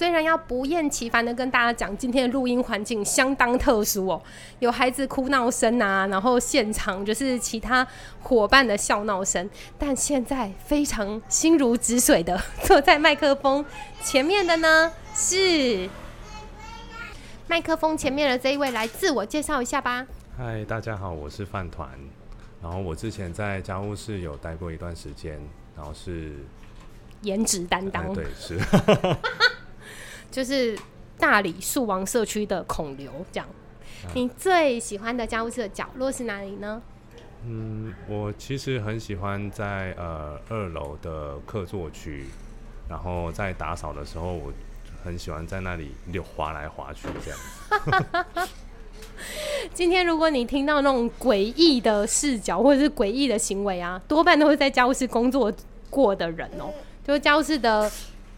[0.00, 4.22] 虽然要不厌其烦的跟大家讲，今天的录音环境相当特殊哦，
[4.58, 7.86] 有孩子哭闹声啊，然后现场就是其他
[8.22, 9.46] 伙伴的笑闹声，
[9.78, 13.62] 但现在非常心如止水的坐在麦克风
[14.02, 15.86] 前面的呢是
[17.46, 20.06] 麦克风前面的这一位，来自我介绍一下吧。
[20.38, 21.86] 嗨，大家好，我是饭团。
[22.62, 25.38] 然后我之前在家务室有待过一段时间，
[25.76, 26.36] 然后是
[27.20, 28.58] 颜值担哎当，对是，
[30.30, 30.78] 就是
[31.18, 33.46] 大理树王社区的孔刘这样。
[34.14, 36.80] 你最喜欢的家务室的角落是哪里呢？
[37.46, 42.26] 嗯，我其实很喜欢在呃二楼的客座区，
[42.88, 44.52] 然后在打扫的时候，我
[45.04, 48.26] 很喜欢在那里溜滑来滑去这样。
[49.74, 55.52] 今天如果你听到那种诡异的视角或者是诡异的行为啊，多半都是在家务室工作
[55.90, 56.72] 过的人哦、
[57.04, 57.90] 就是家务室的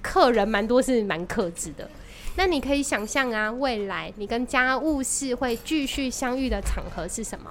[0.03, 1.89] 客人蛮多是蛮克制的。
[2.37, 7.51] 那你可以想象啊，未来你跟家务事会继续相遇的场合是什么？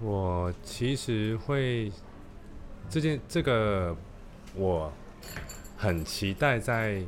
[0.00, 1.90] 我其实会
[2.90, 3.96] 这件这个
[4.54, 4.92] 我
[5.76, 7.02] 很期待在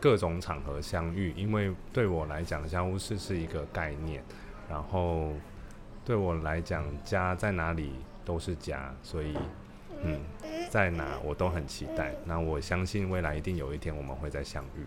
[0.00, 4.22] 各种场合相遇，因为对我来讲，家务事是一个概念，
[4.68, 5.32] 然后
[6.04, 7.92] 对我来讲，家在哪里
[8.24, 9.34] 都是家，所以
[10.04, 10.20] 嗯，
[10.70, 12.14] 在哪我都很期待。
[12.24, 14.84] 那我相信未来一定有一天我们会再相遇。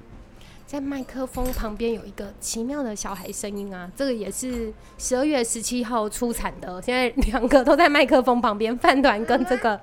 [0.66, 6.82] 在麦克风旁边有一个奇妙的小孩声音啊，这个也是十二月十七号出产的。
[6.82, 9.80] 现在两个都在麦克风旁边，饭团跟这个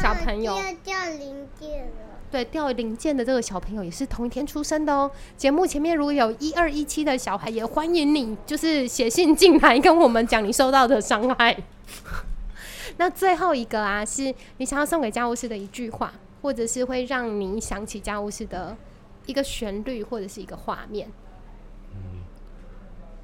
[0.00, 0.56] 小朋友。
[0.56, 1.92] 要掉零件了。
[2.30, 5.10] 对，掉零件的这个小朋友也是同一天出生的哦。
[5.36, 11.54] 节目前面如果有一二一七的小孩，也欢迎你，就是写信进来跟我们讲你受到的伤害。
[12.96, 18.76] 那最后一个啊，是你想要送给家务事的一句话，或者是会让你想起家务事的
[19.26, 21.10] 一个旋律，或者是一个画面。
[21.94, 22.22] 嗯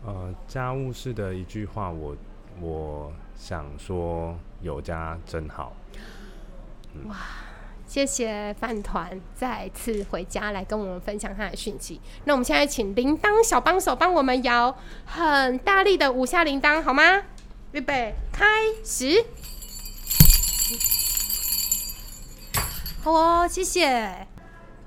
[0.06, 2.16] 呃，家务事的一句话我，
[2.60, 5.72] 我想说，有家真好。
[7.06, 7.16] 哇
[7.86, 11.98] 谢谢饭团再次回家来跟我们分享他的讯息。
[12.24, 14.76] 那我们现在请铃铛小帮手帮我们摇
[15.06, 17.22] 很大力的五下铃铛，好吗？
[17.72, 18.44] 预备，开
[18.84, 19.24] 始。
[23.10, 24.26] 哦，谢谢。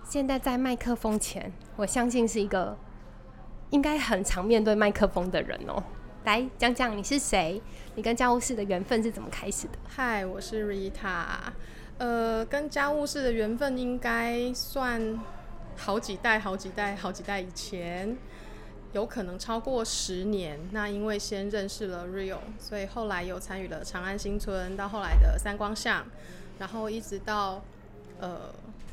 [0.08, 2.78] 现在在麦克风前，我相信是一个
[3.72, 5.82] 应该很常面对麦克风的人哦。
[6.26, 7.60] 来讲讲你是谁，
[7.96, 9.74] 你跟家务室的缘分是怎么开始的？
[9.88, 11.26] 嗨，我是 Rita。
[11.98, 15.20] 呃，跟家务事的缘分应该算
[15.76, 18.16] 好几代、好几代、好几代以前，
[18.94, 20.60] 有可能超过十年。
[20.72, 26.06] 那因为先认识了 Rio，所以后来有参与了长安新村，到后来的三光巷，
[26.60, 27.64] 然后一直到
[28.22, 28.38] 呃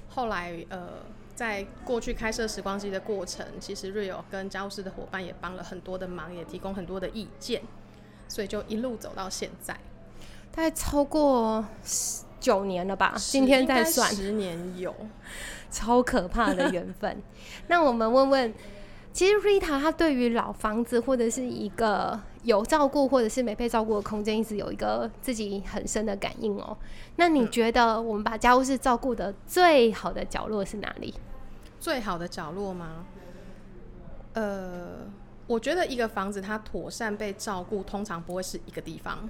[0.09, 0.89] 后来呃
[1.37, 7.63] 在过去开设时光机的过程，其实 Rio 跟家务事的伙伴也帮了很多的忙，也提供很多的意见，
[8.27, 9.75] 所以就一路走到现在。
[10.51, 13.15] 大概超过十九年了吧？
[13.17, 14.93] 今天再算，十年有。
[15.71, 17.23] 超可怕的缘分。
[17.67, 18.55] 那我们问问，
[19.13, 26.77] 其实 Rita 她对于老房子或者是一个有照顾或者是没被照顾的空间，一直有一个自己很深的感应哦。
[27.17, 31.15] 那你觉得我们把家务事照顾的最好的角落是哪里？
[31.81, 33.05] 最好的角落吗？
[34.35, 35.07] 呃，
[35.47, 39.29] 我觉得一个房子它妥善被照顾，通常不会是一个地方，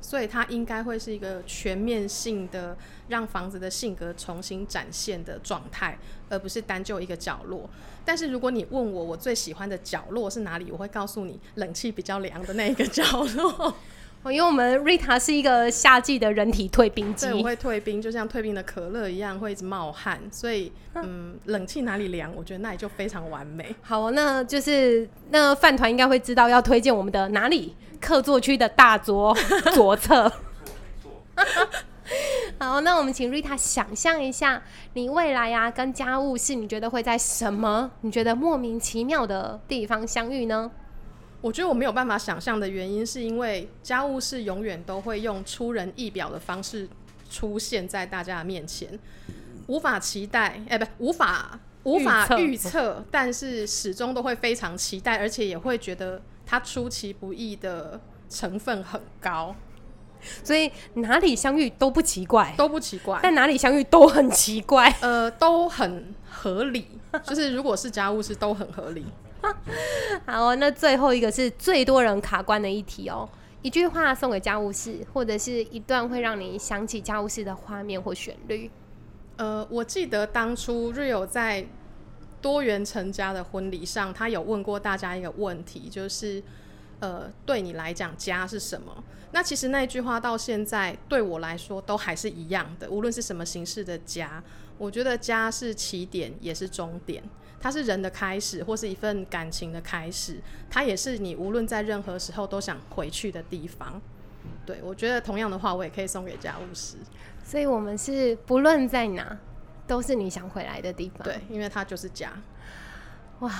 [0.00, 2.76] 所以它应该会是一个全面性的，
[3.08, 7.68] 让房子的性格重新展现的状态，而不是单就一个角落。
[8.04, 13.02] 但是如果你问我我最喜欢的角落是哪里，我会告诉你冷气比较凉的那一个角
[13.36, 13.74] 落。
[14.22, 20.20] 哦，因为我们 Rita 是一个夏季的人体退冰机对，，我会退冰，就像退冰的可乐一样，会一直冒汗。
[20.32, 23.72] 所以，嗯，冷气哪里凉，我觉得那里就非常完美。
[23.82, 29.36] 好哦，那就是那饭团应该会知道要推荐我们的哪里客座区的大桌
[29.74, 30.32] 左侧。
[32.58, 34.62] 好，那我们请 Rita 想象一下，
[34.94, 40.70] 你未来啊跟家务事，你觉得会在什么你觉得莫名其妙的地方相遇呢？
[41.42, 46.88] 我觉得我没有办法想象的原因，是因为家务事永远都会用出人意表的方式
[47.28, 48.98] 出现在大家的面前，
[49.66, 59.54] 无法期待，哎、不，无法无法预测，但是始终都会非常期待，而且也会觉得它出其不意的成分很高。
[60.42, 64.92] 所以哪里相遇都不奇怪，都不奇怪，但哪里相遇都很奇怪。
[65.00, 66.88] 呃，都很合理，
[67.22, 69.04] 就是如果是家务事都很合理。
[70.26, 73.28] 好，那最后一个是最多人卡关的一题哦。
[73.62, 78.70] 一句话送给家务事，或者是一段会让你想起家务事的画面或旋律。
[79.36, 81.66] 呃，我记得当初 Rio 在
[82.40, 86.42] 多元成家的婚礼上，他有问过大家一个问题，就是
[87.00, 89.04] 呃，对你来讲家是什么？
[89.32, 94.42] 那其实那句话到现在对我来说都还是一样的，无论是什么形式的家，
[94.78, 97.22] 我觉得家是起点也是终点。
[97.58, 100.38] 它是人的开始，或是一份感情的开始，
[100.70, 104.00] 它也是你无论在任何时候都想回去的地方。
[104.64, 106.96] 对我觉得同样的话，我也可以送给家务事。
[107.42, 109.36] 所以我们是不论在哪，
[109.86, 111.22] 都是你想回来的地方。
[111.24, 112.32] 对，因为它就是家。
[113.40, 113.52] 哇，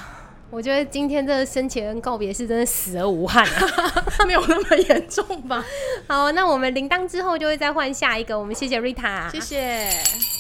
[0.51, 5.65] 我觉得今天这个生前告别是真的死而无憾啊， 没有那么严重吧？
[6.09, 8.39] 好，那我们铃铛之后就会再换下一个。
[8.39, 10.36] 我们谢谢 Rita，谢谢。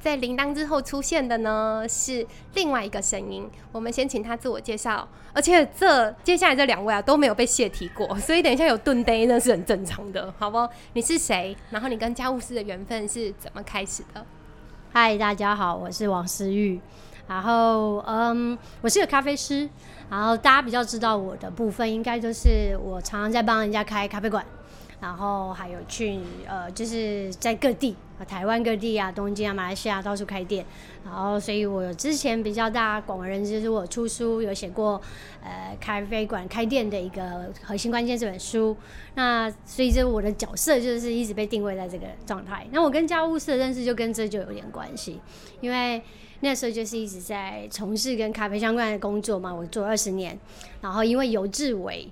[0.00, 10.68] 在铃铛之后出现的呢是另外一个声音，我们先请他自我介绍，而且这接下来这两位啊都没有被谢提过， 所以等一下有顿呆那是很正常的，好不？
[10.92, 11.56] 你是谁？
[11.70, 14.24] 然后你跟家务事的缘分是怎么开始的？
[14.92, 16.80] 嗨，大家好，我是王思玉，
[17.26, 19.68] 然后嗯，我是个咖啡师，
[20.08, 24.44] 然后大家比较知道我的部分，应该就是我常常在帮人家开咖啡馆。
[25.00, 30.66] 然后还有去呃，就是在各地啊，台湾各地啊，东京啊，马来西亚到处开店。
[31.04, 35.00] 然后，所以我之前比较大家广为人知，就是我出书有写过
[35.42, 38.76] 呃咖啡馆开店的一个核心关键这本书。
[39.14, 42.66] 那所以，这我的角色就是一直被定位在这个状态。
[42.72, 45.20] 那我跟家务事的认识就跟这就有点关系，
[45.60, 46.02] 因为
[46.40, 50.36] 那时候就是一直在从事跟咖啡相关的工作嘛，我做二十年。
[50.82, 52.10] 然后，因为尤志伟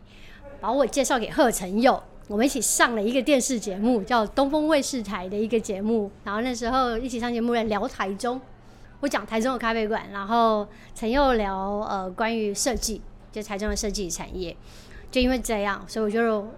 [0.60, 2.00] 把我介绍给贺成佑。
[2.28, 6.10] 我们一起上了一个电视节目，叫东风卫视台的一个节目。
[6.24, 8.40] 然后那时候一起上节目来聊台中，
[9.00, 11.56] 我讲台中的咖啡馆，然后陈佑聊
[11.88, 13.00] 呃关于设计，
[13.30, 14.56] 就台中的设计产业。
[15.08, 16.48] 就因为这样，所以我就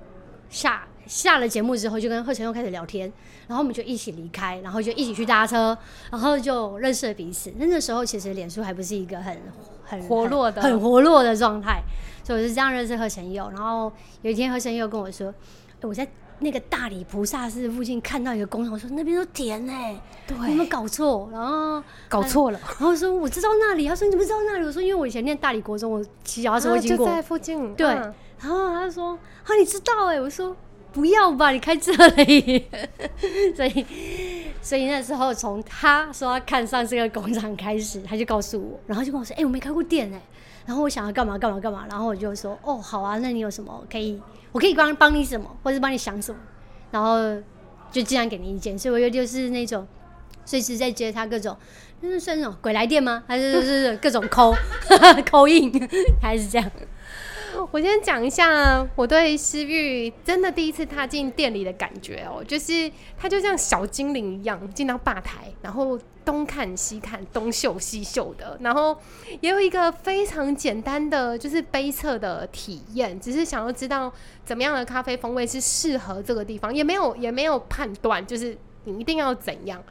[0.49, 3.13] 下下了节目之后，就跟贺成佑开始聊天，
[3.47, 5.77] 然后我们就一起离开，然后就一起去搭车，
[6.11, 7.53] 然后就认识了彼此。
[7.59, 9.39] 那那时候其实脸书还不是一个很
[9.85, 11.83] 很活络的、很活络的状态。
[12.29, 15.33] 所以我是这样认识何成佑，然后有一天何成佑跟我说
[15.81, 16.07] ：“我在
[16.41, 21.27] 那个大理菩萨寺附近看到一个工厂，我说那边都田哎，对，有没有搞错？
[21.33, 24.67] 然后搞错了，然后说我知道那里，他说你怎么知道那里？
[24.67, 27.75] 我说因为我以前念大理国中，我骑脚踏车会经过，就在附近。
[27.75, 30.55] 对，然后他说啊，你知道哎，我说
[30.93, 32.69] 不要吧，你开这里。
[33.57, 33.87] 所以，
[34.61, 40.21] 所以那时候从他说他看上这个工厂开始，他就告诉我，然后就跟我说，哎，我没开过店哎。
[40.69, 44.21] 然后我想要干嘛干嘛干嘛，然后我就说哦好啊，那你有什么可以，
[44.53, 46.39] 我可以帮帮你什么，或者帮你想什么，
[46.91, 47.17] 然后
[47.91, 48.79] 就尽量给你意见。
[48.79, 49.89] 所以我又就是那种
[50.45, 51.57] 随时在接他各种，
[52.03, 53.25] 那是算那种鬼来电吗？
[53.27, 54.55] 还是就是各种抠
[55.31, 55.73] 抠印，
[56.21, 56.71] 还是这样？
[57.73, 68.97] 我先讲一下我对思域真的第一次踏进店里的感觉哦，就是他就像小精灵一样进到吧台，然后东看西看，东嗅西嗅的，然后
[69.41, 74.13] 也有一个非常简单的就是杯测的体验，只是想要知道
[74.45, 79.83] 怎么样的咖啡风味是适合这个地方，也没有也没有判断，就是你一定要怎样。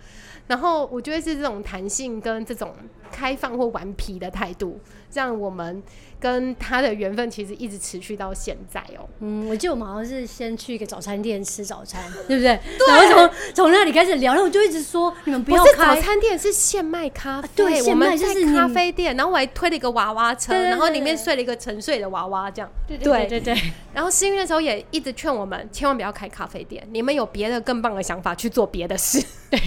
[0.48, 2.74] 然后我觉得是这种弹性跟这种
[3.12, 4.80] 开放或顽皮的态度，
[5.14, 5.84] 让我们。
[6.20, 9.08] 跟他的缘分其实一直持续到现在哦。
[9.20, 12.60] 嗯，我记得我们好像是先去一个早餐店吃早餐， 对不对？
[12.88, 17.50] 然后从从那里开始聊，然后我就一直说你们不要开早餐店，是现卖咖啡。
[17.56, 22.72] 对，我们在咖啡店，然后我还推了一个娃娃车，然后里面睡了一个沉睡的娃娃，这样。
[22.88, 23.56] 对对对对。
[23.94, 29.24] 然后幸运的时候也一直劝我们千万不要开咖啡店，你们有别的更棒的想法去做别的事。
[29.52, 29.60] 对。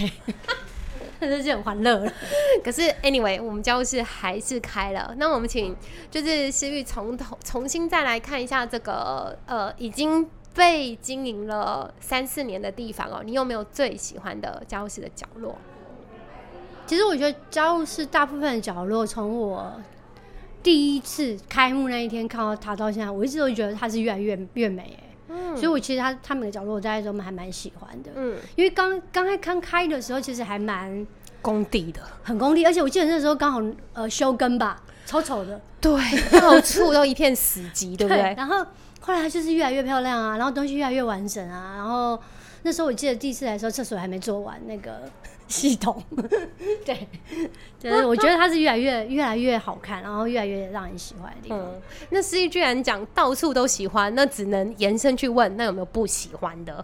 [1.21, 2.13] 那就很欢乐了。
[2.63, 5.13] 可是，anyway，我们教室还是开了。
[5.17, 5.75] 那我们请
[6.09, 13.21] 就是思玉从头重新再来看一下这个呃已经被经营了三四年的地方哦。
[13.23, 15.55] 你有没有最喜欢的教室的角落？
[16.87, 19.71] 其实我觉得教室大部分的角落，从我
[20.61, 24.97] 第一次开幕那一天看到它到现在，我一直都觉得它是越来越越美
[25.33, 25.55] 哎。
[25.55, 28.11] 所以，我其实他他们的角落，我在中还蛮喜欢的。
[28.15, 31.05] 嗯，因为刚刚开刚开的时候，其实还蛮
[31.41, 32.65] 工地的，很工地。
[32.65, 33.61] 而且我记得那时候刚好
[33.93, 35.59] 呃修根吧，超丑的。
[35.79, 35.99] 对，
[36.39, 38.33] 到处都一片死寂，对不对？
[38.37, 38.65] 然后
[38.99, 41.73] 后来它就是越来越漂亮啊，然后东西越来越完整啊。
[41.75, 42.19] 然后
[42.61, 45.09] 那时候我记得第一次来的时候，厕所还没做完，那个
[45.51, 46.01] 系统。
[46.85, 47.07] 对，
[47.77, 51.59] 就是我觉得它是越来越越来越好看，然后越来越让人喜欢的地方。
[51.59, 56.83] 嗯，那司仪居然讲到处都喜欢，那只能延伸去问，那有没有不喜欢的？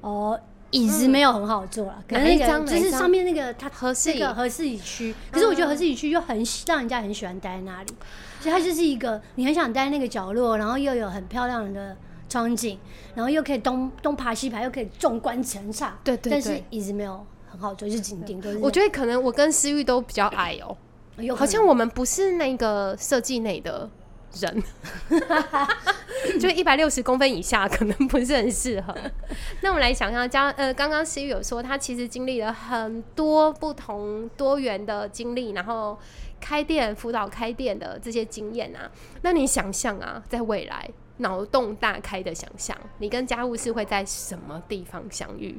[0.00, 0.40] 哦，
[0.70, 7.88] 椅子没有很好坐了，可能一那个就是上面那个它合适合适椅区，可是我觉得合适椅区又很喜让人家很喜欢待在那里，
[8.40, 11.96] 所以它就是一个你很想待在那个角落，然后又有很漂亮的
[12.28, 12.78] 窗景，
[13.14, 15.98] 然后又可以东东爬西爬，又可以纵观全场。
[16.04, 18.58] 对对但是对椅子没有很好坐，就是紧顶多是。
[18.58, 20.76] 我觉得可能我跟思玉都比较矮哦、
[21.34, 23.88] 好像我们不是那个设计内的
[24.40, 24.62] 人，
[26.38, 28.94] 就一百六十公分以下可能不是很适合。
[29.62, 35.98] 那我们来想想，加呃，刚刚思玉有说，他其实经历了很多不同多元的经历，然后
[36.38, 38.88] 开店辅导开店的这些经验啊。
[39.22, 45.58] 那你想象啊，在未来脑洞大开的想象，你跟家务事会在什么地方相遇？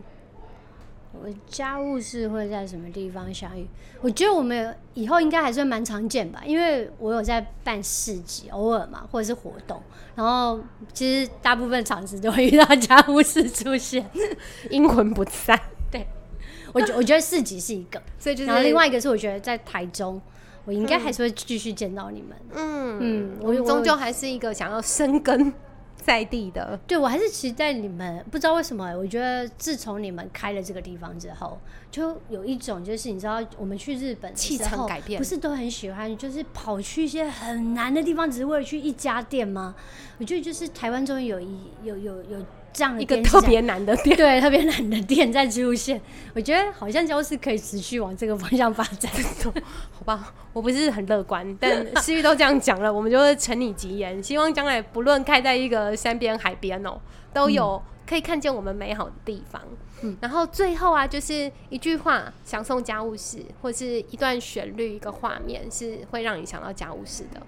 [1.12, 3.68] 我家务事会在什么地方相遇？
[4.02, 9.82] 我觉得我们以后应该还算蛮常见吧，因为我有在办市集，偶尔嘛，或者是活动，
[10.16, 10.60] 然后
[10.94, 14.06] 其实大部分场次都会遇到家务事出现，
[14.70, 15.60] 阴魂不散。
[15.92, 16.08] 对，
[16.74, 20.22] 我觉我觉得市集是一个，所以就是然后另外一个是我觉得在台中，
[20.66, 22.38] 我应该还是会继续见到你们。
[22.54, 25.52] 嗯嗯我们终究还是一个想要生根
[26.10, 26.76] 在地的。
[26.88, 31.60] 对我还是期待你们，不知道为什么欸、我觉得自从你们开了这个地方之后，
[31.92, 39.76] 就有一种就是你知道，我们去日本的气场改变不是都很喜欢，就是跑去一些很难的地方，只是为了去一家店吗？
[40.18, 46.00] 我觉得就是台湾终于有一有有有这样的一个特别难的店对，特别难的店在出现。
[46.34, 49.12] 我觉得好像就是可以持续往这个方向发展。
[49.92, 54.22] 好吧，我不是很乐观，但思玉都这样讲了，我们就会承你吉言。
[54.22, 57.00] 希望将来不论开在一个山边、海边哦、
[57.34, 59.62] 都有可以看见我们美好的地方。
[60.02, 67.42] 嗯然后最后啊，就是一句话想送家务事，或是一段旋律、一个画面，是会让你想到家务事的。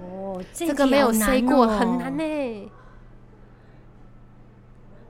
[0.00, 2.70] 哦，这个没有 say 过，很哦难呢、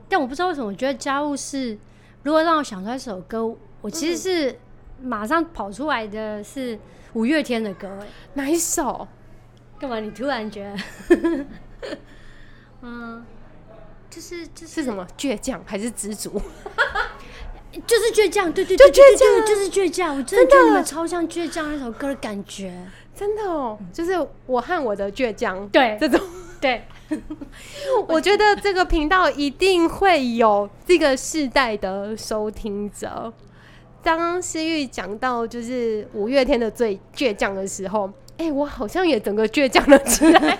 [0.09, 1.77] 但我不知道为什么，我觉得家务事
[2.23, 4.59] 如果让我想出来一首歌，我其实是
[5.01, 6.77] 马上跑出来的是
[7.13, 7.87] 五月天的歌。
[8.01, 9.07] 哎，哪一首？
[9.79, 9.99] 干嘛？
[9.99, 10.63] 你突然觉
[11.09, 11.45] 得？
[12.81, 13.25] 嗯，
[14.09, 15.05] 就是就是是什么？
[15.17, 16.29] 倔强还是知足？
[17.85, 20.15] 就是倔强，对对对对对倔强，就是倔强。
[20.15, 22.87] 我真的真的觉得你们超像倔强那首歌的感觉。
[23.13, 24.11] 真的哦，就是
[24.45, 26.19] 我和我的倔强，对这种
[26.61, 26.85] 对，
[28.07, 33.31] 我觉得这个频道一定会有这个世代的收听者。
[34.03, 40.59] 刚刚思玉讲到就是五月天的最倔强的时候，哎、我好像也整个倔强了起来。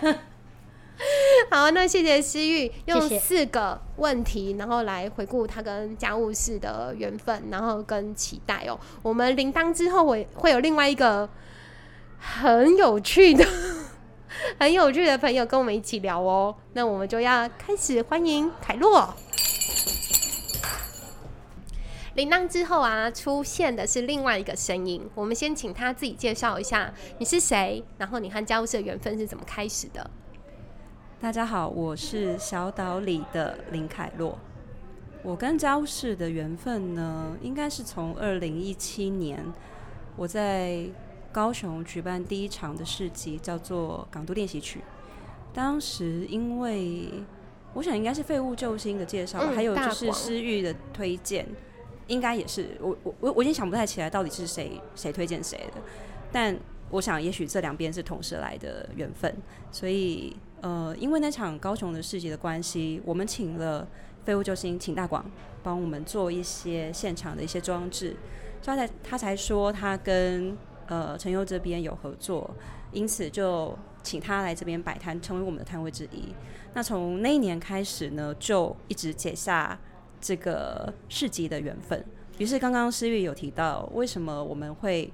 [1.51, 8.79] 好，那谢谢思玉用四个问题，然后来回顾他跟家务事的缘分，然后跟期待哦。
[9.01, 11.29] 我们铃铛之后会会有另外一个
[12.17, 13.45] 很有趣的、
[14.59, 16.55] 很有趣的朋友跟我们一起聊哦。
[16.73, 19.13] 那我们就要开始欢迎凯洛。
[22.15, 25.05] 铃铛之后啊，出现的是另外一个声音。
[25.13, 30.09] 我们先请他自己介绍一下你是谁，然后你和家务事的缘分是怎么开始的？
[31.19, 34.37] 大家好，我是小岛里的林凯洛。
[35.23, 39.43] 我跟家务事的缘分呢，应该是从二零一七年
[40.15, 40.85] 我在
[41.35, 44.79] 高雄举办第一场的市集，叫做港都练习曲。
[45.53, 47.09] 当时因为
[47.73, 51.45] 我想应该是废物救星的介绍还有就是诗玉的推荐，
[52.07, 55.81] 应该也是我我我我已经想不太起来到底是谁谁推荐谁的，
[56.31, 56.57] 但
[56.89, 59.35] 我想也许这两边是同时来的缘分，
[59.73, 63.85] 所以呃，因为那场高雄的市集的关系，我们请了
[64.23, 65.29] 废物救星请大广
[65.61, 68.15] 帮我们做一些现场的一些装置，
[68.61, 70.57] 所以他才他才说他跟
[70.87, 72.49] 呃陈佑这边有合作，
[72.91, 76.33] 因此就请他来这边摆摊，成为我们的摊位之一。
[76.73, 79.79] 那从那一年开始呢，就一直结下
[80.19, 82.03] 这个市集的缘分。
[82.37, 85.11] 于是刚刚思玉有提到，为什么我们会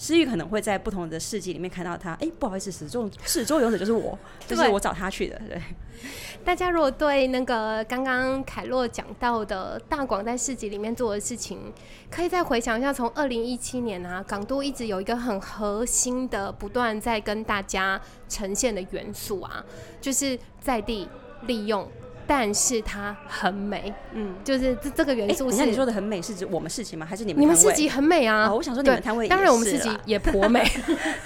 [0.00, 2.14] 诗玉可能会在不同的市集里面看到他？
[2.14, 5.38] 哎、不好意思，始终 始终有者就是我，就是我找他去的。
[5.46, 5.60] 对，
[6.42, 11.70] 大家如果对那个刚刚凯洛讲到的大广在市集里面做的事情，
[12.10, 19.62] 可以再回想一下，从二零一七年啊，港都一直有一个很核心的、不断在跟大家呈现的元素啊，
[20.00, 21.06] 就是在地
[21.42, 21.86] 利用，
[22.32, 27.04] 但是它很美，嗯，就是这这个元哎、素是等一下你说的很美是指我们市集吗？
[27.04, 28.48] 还是你们你们市集很美啊！
[28.48, 30.64] 哦我想说你们摊位当然我们是市集也颇美。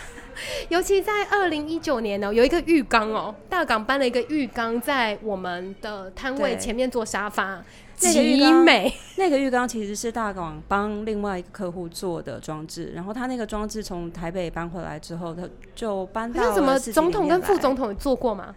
[0.70, 7.62] 尤其在二零一九年呢，有一个浴缸哦，大港搬了一个浴缸在我们的摊位前面做沙发，
[7.96, 8.90] 极美。
[9.16, 15.42] 那个浴缸其实是大港帮另外一个客户做的装置，然后他那个装置从台北搬回来之后，他
[15.74, 18.54] 就搬到那怎么总统跟副总统有做过吗？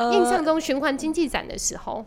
[0.00, 2.04] 呃印象中循环经济展的时候，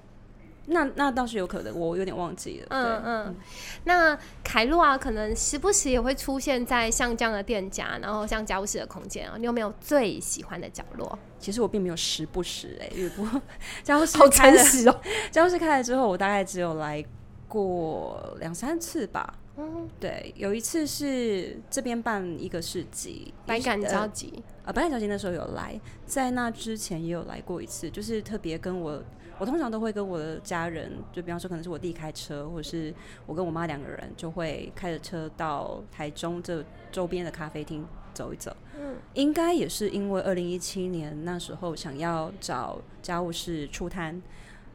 [0.67, 2.67] 那那倒是有可能，我有点忘记了。
[2.69, 3.35] 嗯对嗯，
[3.83, 11.19] 那凯洛啊，可能时不时也会出现在像这样的店家，然后像家务室的空间啊，你有没有最喜欢的角落？
[11.37, 13.27] 其实我并没有时不时哎、因为不
[13.83, 15.01] 家务室好开了诚实哦。
[15.29, 17.03] 家务室开了之后，我大概只有来
[17.47, 19.33] 过两三次吧。
[19.55, 29.03] 嗯，对，有一次是这边办一个市集，百感呃交集啊，百感交集那时候有来，在那之前也有来过一次，就是特别跟我，
[29.37, 32.91] 我通常都会跟我的家人，就比方说可能是我弟开车，或者是
[33.27, 38.55] 我跟我妈两个人就会开着车到台中这周边的咖啡厅走一走。
[38.75, 44.19] 嗯，应该也是因为二零一七年那时候想要找家务事出摊。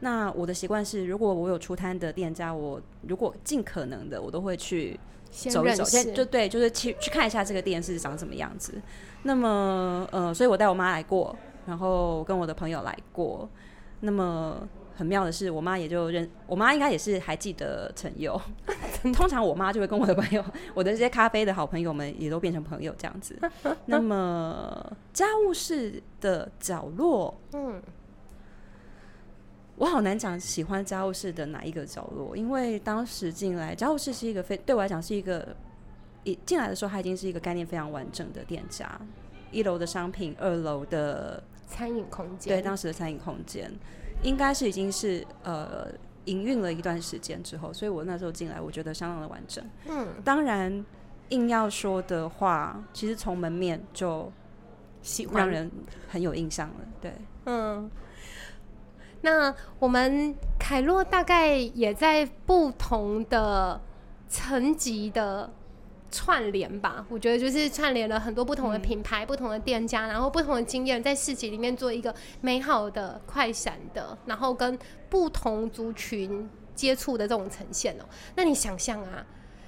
[0.01, 8.81] 那我的习惯是，如果我有出摊的店家，我如果尽可能的，我都会去走一走，先就对，就是去去看一下这个店是长什么样子。
[9.23, 11.35] 那么，呃，所以我带我妈来过，
[11.65, 13.49] 然后跟我的朋友来过。
[13.99, 18.39] 那么很妙的是，我妈也就认，我妈应该也是还记得陈佑。
[19.13, 20.43] 通常我妈就会跟我的朋友，
[20.73, 23.37] 我的这些咖啡的好朋友们也都变成朋友这样子。
[23.85, 27.81] 那么家务事的角落，嗯，
[29.79, 35.55] 我好难讲喜欢家务室的哪一个角落，因为当时进来家务室是一个非对我来讲是一个，
[36.25, 38.99] 一进来的时候它已经是一个概念非常完整的店家，
[39.51, 43.71] 一楼的商品，二楼的餐饮空间，对当时的餐饮空间，
[44.21, 45.87] 应该是已经是呃
[46.25, 49.63] 营运了一段时间之后，所以我那时候进来，我觉得相当的完整。
[49.87, 50.85] 嗯，当然
[51.29, 54.29] 硬要说的话，其实从门面就
[55.01, 55.37] 喜欢。
[55.37, 55.71] 让人
[56.09, 57.13] 很有印象了，对。
[57.45, 57.89] 嗯，
[59.21, 63.79] 那我们凯洛大概也在不同的
[64.27, 65.51] 层级的
[66.11, 74.77] 串联吧，我觉得就是串联了很多不同的品牌、不同的店家，然后不同的经验，在市集里面做一个美好的、快闪的，然后跟
[75.09, 78.05] 不同族群接触的这种呈现哦、
[78.35, 79.25] 那你想象啊，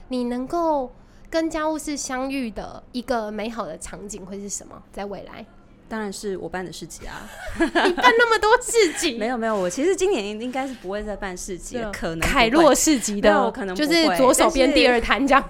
[0.07, 0.91] 你能够
[1.29, 4.81] 跟家务事相遇的一个美好的场景会是什么？
[4.91, 5.45] 在未来？
[5.91, 7.29] 当然是我办的市集啊！
[7.59, 15.49] 你办那么多市集， 没有没有，我其实今年应该是不会再办市集了，可能凯洛市集的可能就是左手边第二摊这样。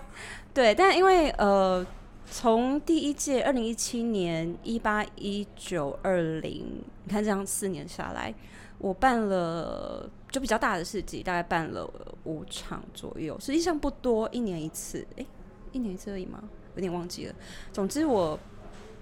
[0.52, 1.86] 对， 但因为呃，
[2.26, 8.34] 从第一届二零一七年、一八、一九、二零，你看这样四年下来，
[8.80, 11.88] 我办了就比较大的市集，大概办了
[12.24, 15.26] 五场左右，实际上不多，一年一次，诶，
[15.72, 16.42] 一年一次而已吗？
[16.74, 17.36] 有点忘记了。
[17.72, 18.40] 总之我。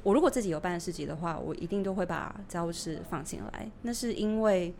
[0.10, 3.70] 我如果自己有办市集的话，我一定都会把家务事放进来。
[3.84, 4.74] 那是因为，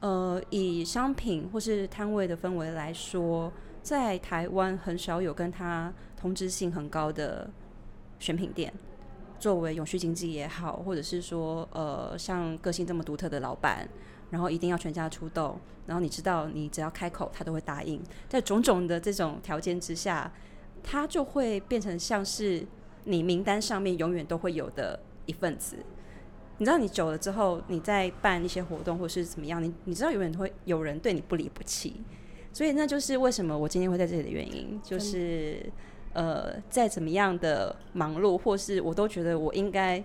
[0.00, 7.48] 呃，以商品或是摊位的氛围来说，在台湾很少有跟它同质性很高的
[8.18, 8.74] 选品店，
[9.38, 13.88] 作为永续经济也好，或者是说，呃，像个性这么独特的老板，
[14.30, 15.56] 然后一定要全家出动，
[15.86, 18.02] 然后你知道，你只要开口，他都会答应。
[18.28, 20.32] 在种种的这种条件之下，
[20.82, 22.66] 他就会变成像是。
[23.04, 25.76] 你名单上面永远都会有的一份子，
[26.58, 32.02] 你知道，你久了之后，你在办一些活动或是怎么样，你你知道永远会有人对你不离不弃，
[32.52, 35.70] 所以那就是为什么我今天会在这里的原因，就是
[36.12, 40.02] 呃，再怎么样的忙碌，或是我都觉得我应该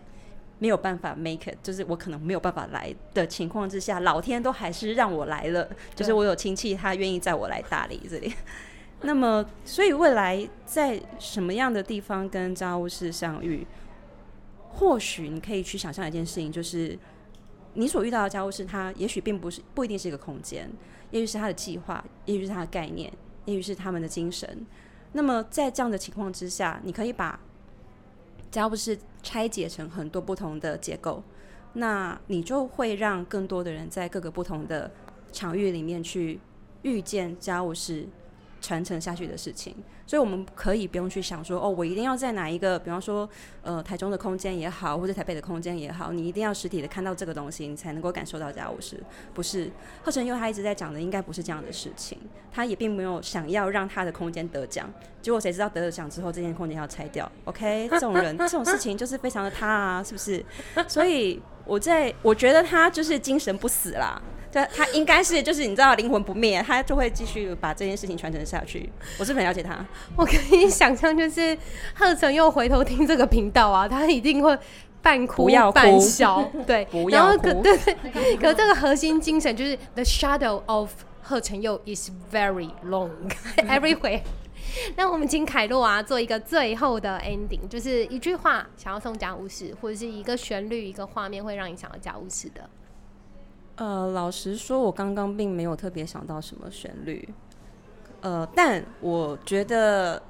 [0.59, 8.33] 没有办法 make it，就是我可能没有办法来的情况之下，老天都还是让我来了，就是我有亲戚他愿意载我来大理这里。
[9.01, 13.65] 那么，所以未来在什么样的地方跟家务事相遇，
[14.69, 16.97] 或许你可以去想象一件事情，就是
[17.75, 20.67] 你所遇到的家务事，它也许并不是不一定是一个空间，
[21.11, 23.13] 也许是它的计划，也许是它的概念，
[23.45, 24.65] 也许是他们的精神。
[25.13, 27.39] 那么在这样的情况之下，你可以把
[28.49, 31.23] 家务事拆解成很多不同的结构，
[31.73, 34.91] 那你就会让更多的人在各个不同的
[35.31, 36.39] 场域里面去
[36.81, 38.07] 遇见家务事。
[38.68, 39.74] 传承下去的事情，
[40.05, 43.28] 所以我们可以不用去想说，哦，我一定要在哪一个，比方说，
[43.61, 49.01] 呃，台中的空间也好，或者台北的空间也好，你一定要实体的看到这个东西，你才能够感受到家务事。
[49.34, 49.72] 不是
[50.03, 52.20] 贺成佑他一直在讲的，应该不是这样的事情，
[52.51, 54.91] 他也并没有想要让他的空间得奖，
[55.22, 60.43] 结果谁知道得了奖之后，这间空间要拆掉？OK，这种人这种事情就是非常的他啊，是不是？
[60.89, 64.22] 所以我在我觉得他就是精神不死啦。
[64.51, 68.89] 对，他应该是就是你知道灵魂不灭，他就会继续把这件事情传承下去。
[69.19, 69.85] 我是很了解他，
[70.15, 71.57] 我可以想象，就是
[71.93, 74.57] 贺成又回头听这个频道啊，他一定会
[75.01, 80.91] 半哭要半笑， 对，不然后可对对，可这个核心精神就是 the shadow of
[81.21, 83.11] 贺成佑 is very long
[83.57, 84.21] everywhere。
[84.95, 92.69] 那我们请凯洛啊做一个最后的 ending，就是一句话想要送家务事，或者是一个旋律、一个画面会让你想要家务事的。
[93.78, 97.30] 呃，老实说，我刚刚并没有特别想到什么旋律，
[98.21, 100.21] 呃，但我觉得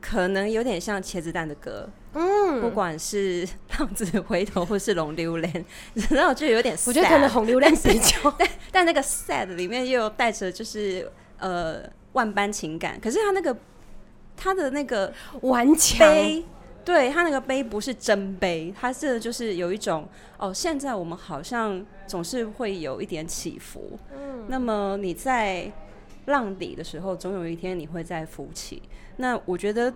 [0.00, 5.64] 可能有点像茄子蛋的歌，嗯，不管是浪子回头或是龙溜莲，
[6.10, 11.80] 然后就有点 sad，我觉得可能红榴莲比较，但但那个 sad 里面又有带着就是呃
[12.12, 13.56] 万般情感，可是他那个
[14.36, 16.06] 他的那个顽强。
[16.84, 20.08] 悲，对他那个杯不是真杯，他是就是有一种
[20.38, 25.70] 哦，现在我们好像总是会有一点起伏，嗯那么你在
[26.26, 28.82] 浪底的时候，总有一天你会再浮起。
[29.16, 29.92] 那我觉得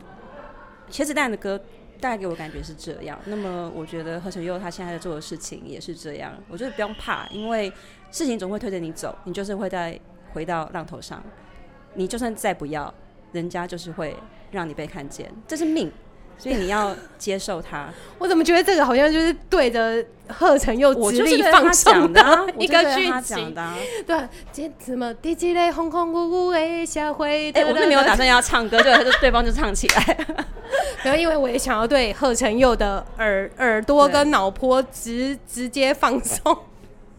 [0.90, 1.58] 茄子蛋的歌
[2.00, 3.18] 大概给我感觉是这样。
[3.26, 6.32] 那么我觉得何成佑他现在在做的事情也是这样。
[6.48, 7.72] 我觉得不用怕，因为
[8.10, 9.98] 事情总会推着你走，你就是会再
[10.32, 11.22] 回到浪头上。
[11.94, 12.92] 你就算再不要，
[13.32, 14.14] 人家就是会
[14.50, 15.90] 让你被看见，这是命。
[16.38, 17.88] 所以你要接受他。
[18.18, 23.74] 我怎么觉得这个好像就是对着贺成佑我直立放送讲的一个剧情讲的啊。
[24.06, 24.16] 对，
[24.52, 27.50] 这怎么第几类轰轰呜呜的下回？
[27.52, 30.18] 哎、我并没有打算要唱歌，就就对方就唱起来。
[31.02, 36.56] 然后因为我也想要对贺成佑的耳耳朵跟脑波直直接放松。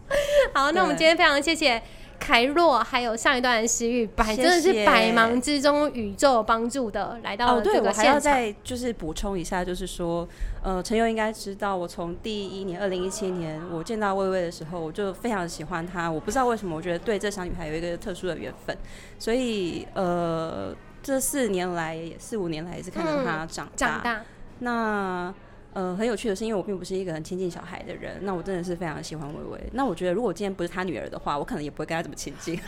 [0.52, 1.82] 好，那我们今天非常谢谢
[2.18, 8.18] 凯若，还有上一段的诗玉，百真的是百忙之中宇宙有帮助的来到哦，了这对，我还要。
[8.18, 10.28] 再就是补充一下，就是说，
[10.62, 16.10] 呃，陈佑应该知道，我从第一年二零一七年我见到薇薇的时候，我就非常喜欢她。
[16.10, 18.76] 我不知道为什么，我觉得对这小女孩有一个特殊的缘分，
[19.18, 23.72] 所以呃，这四年来四五年来也是看着她嗯长大。
[23.76, 24.20] 长大
[24.60, 25.32] 那
[25.78, 29.60] 呃，很有趣的是，因为我并不是一个很亲近小孩的人，那我真的是非常喜欢薇薇。
[29.74, 32.60] 那我觉得，如果今天不是她女儿的话，我可能也不会跟她这么亲近。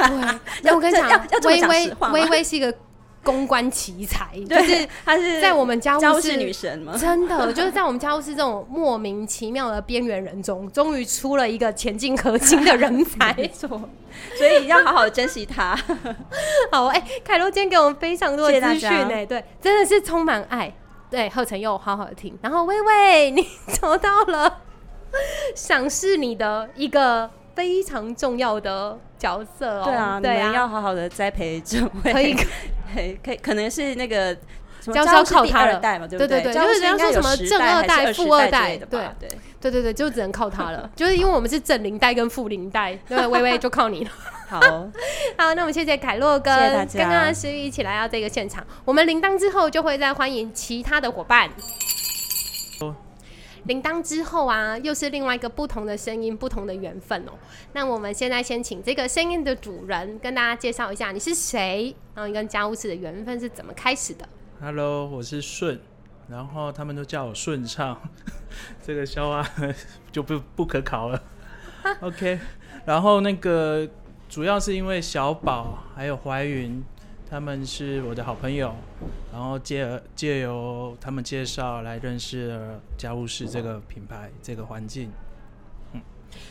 [0.62, 2.72] 那我跟你讲微微 微微是一个
[3.24, 13.34] 公关奇才，就对是她是在我们家务室女神吗真的， 就是在我们家务室这种莫名其妙的边缘人中，终于出了一个前进核心的人才。
[13.36, 13.68] 没错，
[14.38, 15.76] 所以要好好珍惜她。
[16.70, 20.72] 好，哎、凯洛今天给我们非常多的资讯呢，对，真的是充满爱。
[21.10, 23.46] 对，贺成又好好的听，然后薇薇，你
[23.80, 24.60] 找到了
[25.56, 29.84] 赏识你的一个非常重要的角色哦。
[29.84, 32.34] 对啊，对你们要啊，好好的栽培这位，可以
[32.94, 34.32] 可以，可以，可能是那个
[34.80, 39.38] 什么就是要靠他了，二代嘛，对不对对对就是人家说什么正二代、富二代，对对对。
[39.60, 40.88] 对对对，就只能靠他了。
[40.96, 44.10] 就是因为我们是正零代跟负零代，对，微微就靠你了。
[44.50, 44.58] 好，
[45.38, 46.52] 好，那我们谢谢凯洛跟
[46.88, 48.66] 刚刚的诗玉一起来到这个现场。
[48.84, 51.48] 我们铃铛之后就会再欢迎其他的伙伴。
[53.64, 57.32] 铃铛之后啊，又是另外一个不同的声音，不同的缘分哦。
[57.74, 64.28] 那我们现在先请这个声音的主人跟大家介绍一下你是谁，然后你跟家务事的缘分是怎么开始的。
[64.60, 65.78] Hello，我是顺，
[66.28, 68.00] 然后他们都叫我顺畅，
[68.84, 69.46] 这个笑话
[70.10, 71.22] 就不不可考了。
[72.00, 72.40] OK，
[72.86, 73.88] 然后那个
[74.30, 76.80] 主要是因为小宝还有怀云，
[77.28, 78.72] 他们是我的好朋友，
[79.32, 85.10] 然后借借由他们介绍来认识家务事这个品牌这个环境。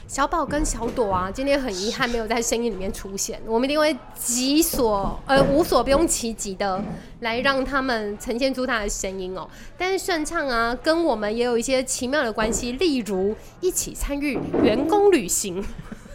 [0.09, 6.83] 小宝跟小朵啊，今天很遗憾没有在声音里面出现，我们一定会己所呃无所不用其极的
[7.21, 9.49] 来让他们呈现出他的声音哦。
[9.77, 15.63] 但是顺畅啊，跟我们也有一些奇妙的关系，例如一起参与员工旅行。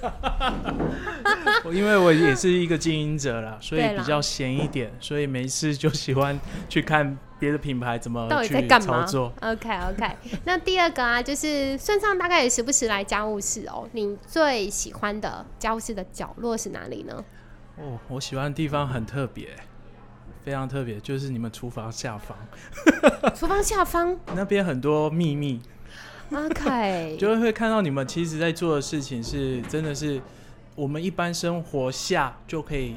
[1.65, 6.39] 我因为我也是一个经营者啦，所以比较闲一点，所以没事就喜欢
[6.69, 9.07] 去看别的品牌怎么到底在去干嘛。
[9.41, 13.89] ？OK OK，那第二个啊，就是顺畅大概也时不时来家务室哦。
[13.93, 17.25] 你最喜欢的家务室的角落是哪里呢？
[17.77, 19.49] 哦，我喜欢的地方很特别，
[20.45, 22.37] 非常特别，就是你们厨房下方
[23.35, 24.17] 厨房下方。
[24.35, 25.61] 那边很多秘密，
[26.33, 30.21] OK，就会看到你们其实在做的事情是真的是
[30.75, 32.97] 我们一般生活下就可以，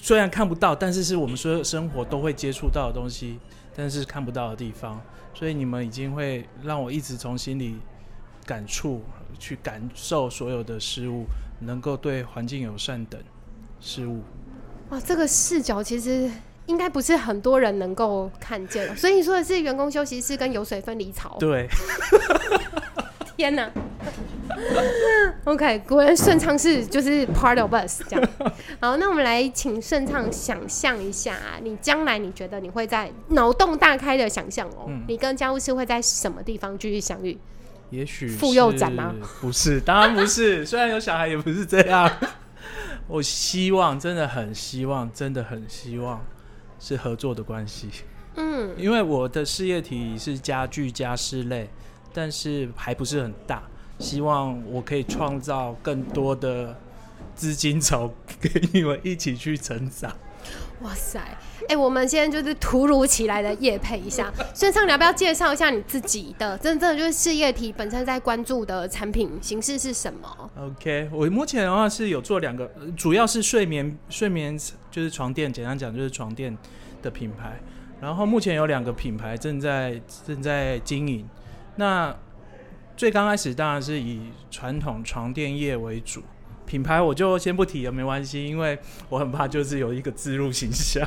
[0.00, 3.38] 虽然看不到，但是是我们所有生活都会接触到的东西，
[3.74, 5.00] 但是看不到的地方，
[5.32, 7.76] 所以你们已经会让我一直从心里
[8.44, 9.02] 感触
[9.38, 11.24] 去感受所有的事物，
[11.60, 13.20] 能够对环境友善等
[13.80, 14.20] 事物。
[14.90, 16.30] 哇，这个视角其实
[16.66, 18.94] 应该不是很多人能够看见的。
[18.96, 21.36] 所以你说的是员工休息室跟油水分离槽？
[21.38, 21.68] 对，
[23.36, 23.70] 天哪
[25.44, 28.28] ！OK，果然顺畅是就是 part of us 这样。
[28.80, 37.36] 好，那我们来请顺畅想象一下、啊，你将来你觉得你会在脑洞大开的想象哦，嗯你跟家务事会在什么地方继续相遇？
[37.90, 39.14] 也许妇幼展吗？
[39.40, 40.64] 不是，当然不是。
[40.64, 42.10] 虽然有小孩，也不是这样。
[43.06, 46.24] 我希望，真的很希望，真的很希望
[46.82, 47.88] 是合作的关系。
[48.34, 51.70] 嗯，因为我的事业体是家具家饰类，
[52.12, 53.62] 但是还不是很大，
[54.00, 56.76] 希望我可以创造更多的
[57.36, 60.12] 资金筹给 你们一起去成长。
[60.82, 61.20] 哇塞，
[61.68, 74.58] 哎、我们现在就是突如其来的夜配一下，孙畅，你要不要介绍一下你自己的真正就是事业体本身在关注的产品形式是什么？OK，我目前的话是有做两个，主要是睡眠睡眠
[74.90, 76.56] 就是床垫，简单讲就是床垫
[77.00, 77.60] 的品牌。
[78.00, 81.24] 然后目前有两个品牌正在正在经营。
[81.76, 82.12] 那
[82.96, 84.20] 最刚开始当然是以
[84.50, 86.20] 传统床垫业为主，
[86.72, 88.78] 品牌我就先不提了，没关系，因为
[89.10, 91.06] 我很怕就是有一个自入形象。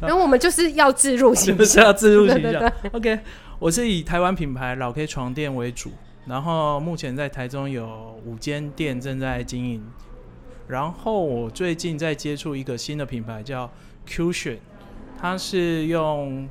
[0.00, 2.90] 然后我们就是要置入形象，就是要自入形象对对对。
[2.92, 3.20] OK，
[3.58, 5.90] 我是以台湾品牌老 K 床垫为主，
[6.26, 9.84] 然后目前在台中有五间店正在经营。
[10.68, 13.68] 然后我最近在接触一个新的品牌叫
[14.08, 14.58] Cution，
[15.20, 16.48] 它是用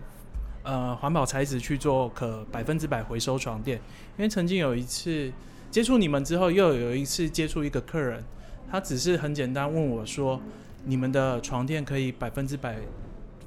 [0.64, 3.78] 呃环保材质去做可百分之百回收床垫。
[4.18, 5.32] 因为曾经有一次
[5.74, 8.24] 接触你们之后，又有一次接触一个客人，
[8.70, 10.40] 他只是很简单问我说
[10.86, 12.78] ：“你们的床垫可以百分之百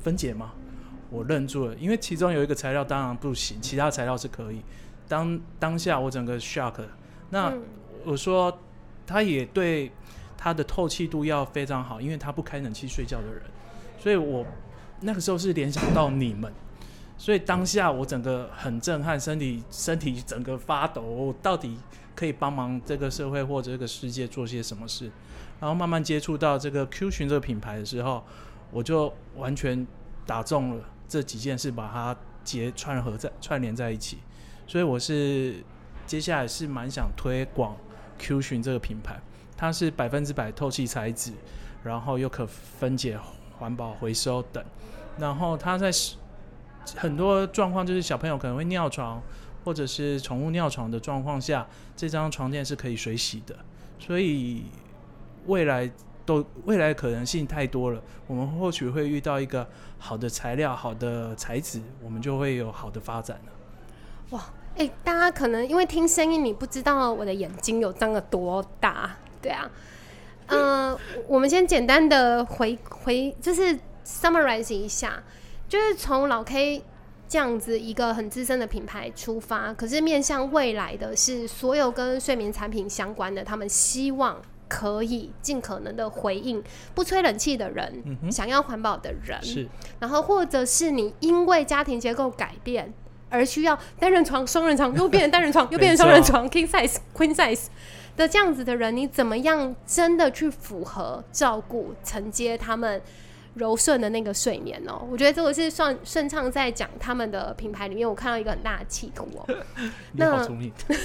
[0.02, 0.52] 分解吗？”
[1.08, 4.60] 我愣住了，因为其中有一个材料当然不行，其他材料是可以。
[5.06, 6.74] 当当下我整个 shock。
[7.30, 7.62] 那嗯
[8.04, 8.58] 我说，
[9.06, 9.92] 他也对
[10.36, 13.40] 他的透气度要非常好，因为他不开冷气睡觉的人，
[14.00, 14.44] 所以我
[15.00, 16.52] 那个时候是联想到你们，
[17.16, 21.78] 所以当下我整个很震撼，身体身体整个发抖，到底
[22.16, 25.08] 可以帮忙这个社会或者这个世界做些什么事？
[25.60, 28.24] 然后慢慢接触到这个 Q 群这个品牌的时候，
[28.70, 29.86] 我就完全
[30.26, 34.18] 打中了这几件事，把它结串合在串联在一起。
[34.66, 35.62] 所以我是
[36.06, 37.76] 接下来是蛮想推广
[38.18, 39.20] Q 群这个品牌，
[39.56, 41.32] 它是百分之百透气材质，
[41.84, 43.18] 然后又可分解、
[43.58, 44.64] 环保回收等。
[45.18, 45.90] 然后它在
[46.96, 49.22] 很多状况就是小朋友可能会尿床，
[49.66, 53.56] 或者是宠物尿床的状况下，这张床垫是可以水洗的。
[53.98, 54.62] 所以
[55.46, 55.90] 未来
[56.24, 59.66] 都未来可能性太多了，我们或许会遇到一个
[59.98, 63.52] 好的材料、好的材质，我们就会有好的发展了。
[64.30, 64.44] 哇，
[64.76, 69.68] 哎、大家可能因为听声音，你不知道我的眼睛有张了多大，对啊。
[70.46, 70.96] 嗯、
[71.26, 75.20] 我们先简单的回回，就是 summarize 一下，
[75.68, 76.84] 就是从老 K
[77.28, 86.62] 这样子一个很资深的品牌出发，可是面向未来的是所有跟睡眠产品相关的，他们希望可以尽可能的回应
[86.94, 89.68] 不吹冷气的人，嗯想要环保的人，是。
[90.00, 92.92] 然后或者是你因为家庭结构改变
[93.28, 97.66] 而需要单人床、双人床，又变成单人床，又变成 双人床 （king size、queen size）
[98.16, 103.02] 的这样子的人，你怎么样真的去符合照顾、承接他们
[103.56, 105.06] 柔顺的那个睡眠哦？
[105.10, 109.46] 我觉得这个是算顺畅在讲他们的品牌里面，我看到一个很大的企图哦。
[110.12, 110.72] 你好那聪明，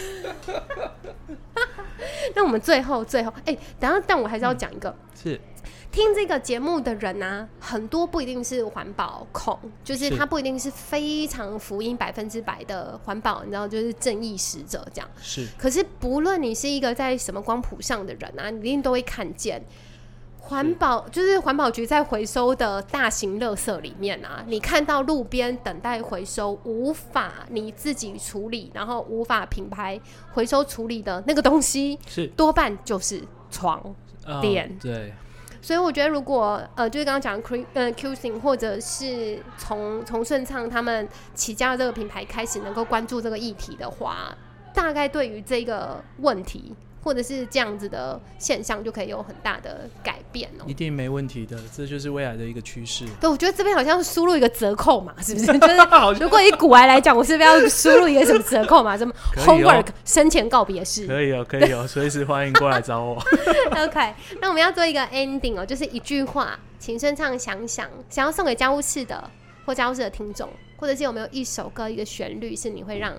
[2.35, 4.93] 那我们最后最后，哎、等一下，但我还是要讲一个。
[5.15, 5.39] 是
[5.91, 15.09] 听这个节目的人啊，很多不一定是环保控，就是是他不一定是非常福音百分之百的环保，你知道，就是正义使者这样。
[15.21, 19.61] 是可是不论你是一个在什么光谱上的人啊，你一定都会看见。
[20.43, 29.97] 环保就是环保局在回收的大型垃圾里面啊，你看到路边等待回收无法你自己处理，然后无法品牌
[30.33, 34.77] 回收处理的那个东西，是多半就是床呃垫。
[34.79, 35.13] 对，
[35.61, 44.35] 所以我觉得，如果呃，就是刚刚讲的 Q 呃 Qing，或者是从从顺畅他们起家的这个品牌开始，能够关注这个议题的话，
[44.73, 53.05] 大概对于这个问题或者是这样子的现象，就可以有很大的改变哦、一定没问题的，这就是未来的一个趋势。
[53.19, 55.45] 对，我觉得这边好像输入一个折扣嘛，是不是？
[55.59, 58.95] 就是如果以古来来讲，我是不是要输入一个什么折扣嘛？
[58.97, 61.07] 什么 homework 生前告别式？
[61.07, 63.15] 可以哦，可以哦，随时欢迎过来找我。
[63.77, 69.29] OK，那我们要做一个 ending 哦，就是一句话，请顺畅想想，想要送给家务室的
[69.65, 73.13] 或家务室的听众，或者是有没有一首歌、一个旋律是你会让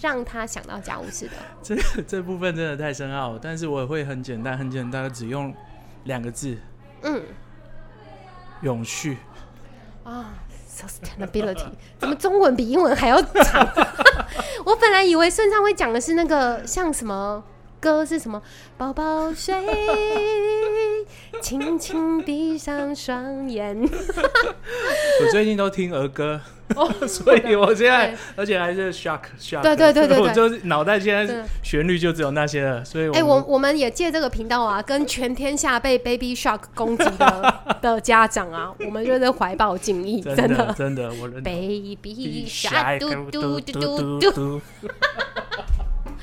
[0.00, 1.32] 让他想到家务事的？
[1.62, 5.54] 这这部分真的太深奥了，但是我也会很简单，很简单的只用
[6.04, 6.56] 两个字：
[7.02, 7.22] 嗯，
[8.62, 9.18] 永续。
[10.04, 10.32] 啊、
[10.66, 13.66] s u s t a i n a b i l i t y 怎么中文比英文还要长？
[14.64, 17.44] 我本来以为顺畅会讲的是那个像什么
[17.80, 18.42] 歌是什么，
[18.76, 19.54] 宝宝睡，
[21.40, 23.78] 轻轻闭上双眼。
[23.80, 26.40] 我最近都听儿歌，
[27.06, 30.26] 所以我现在而且还是 shock shock，对对对对对。
[30.26, 40.74] 我就是脑袋现在旋律就只有那些了，所以哎、我我们也借这个频道啊，跟全天下被 Baby Shark 攻击的的家长啊， 我们就是怀抱敬意，真真的。
[40.76, 42.46] 真的我 Baby
[43.00, 44.30] 嘟嘟嘟嘟嘟。
[44.30, 44.60] 嘟，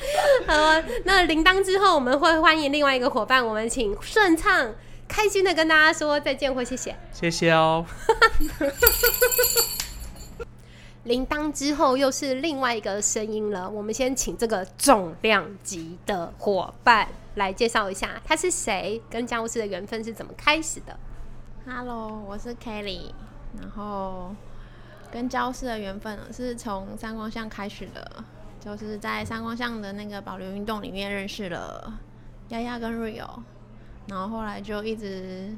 [0.47, 4.73] 好啊，那铃铛之后，我们会欢迎另外一个伙伴，我们请顺畅、
[5.07, 6.95] 开心的跟大家说再见或谢谢。
[7.11, 7.85] 谢谢哦。
[11.03, 20.97] 铃铛之后又是另外一个声音了，我们先请这个重量级的伙伴来介绍一下他是谁，跟家务事的缘分是怎么开始的。
[21.67, 23.11] Hello，我是 Kelly，
[23.61, 24.33] 然后
[25.11, 28.23] 跟教室的缘分呢是从三光巷开始的，
[28.65, 31.93] 就是在三光巷的那个保留运动里面认识了
[32.49, 33.29] 丫丫跟 Rio，
[34.07, 35.55] 然后后来就一直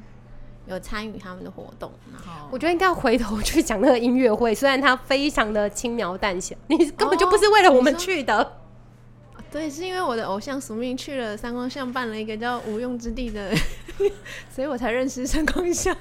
[0.66, 8.52] 有参与他们的活动，然后我觉得应该要回头去讲那个音乐会，虽然它非常的轻描淡写，你根本就不是为了我们去的。
[9.50, 13.50] 对，是因为我的偶像署命去了三光巷办了一个叫无用之地的，
[14.54, 15.96] 所以我才认识三光巷。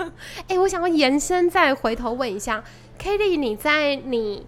[0.50, 2.62] 哎、我想要延伸再回头问一下
[3.00, 4.46] ，Kelly，你在你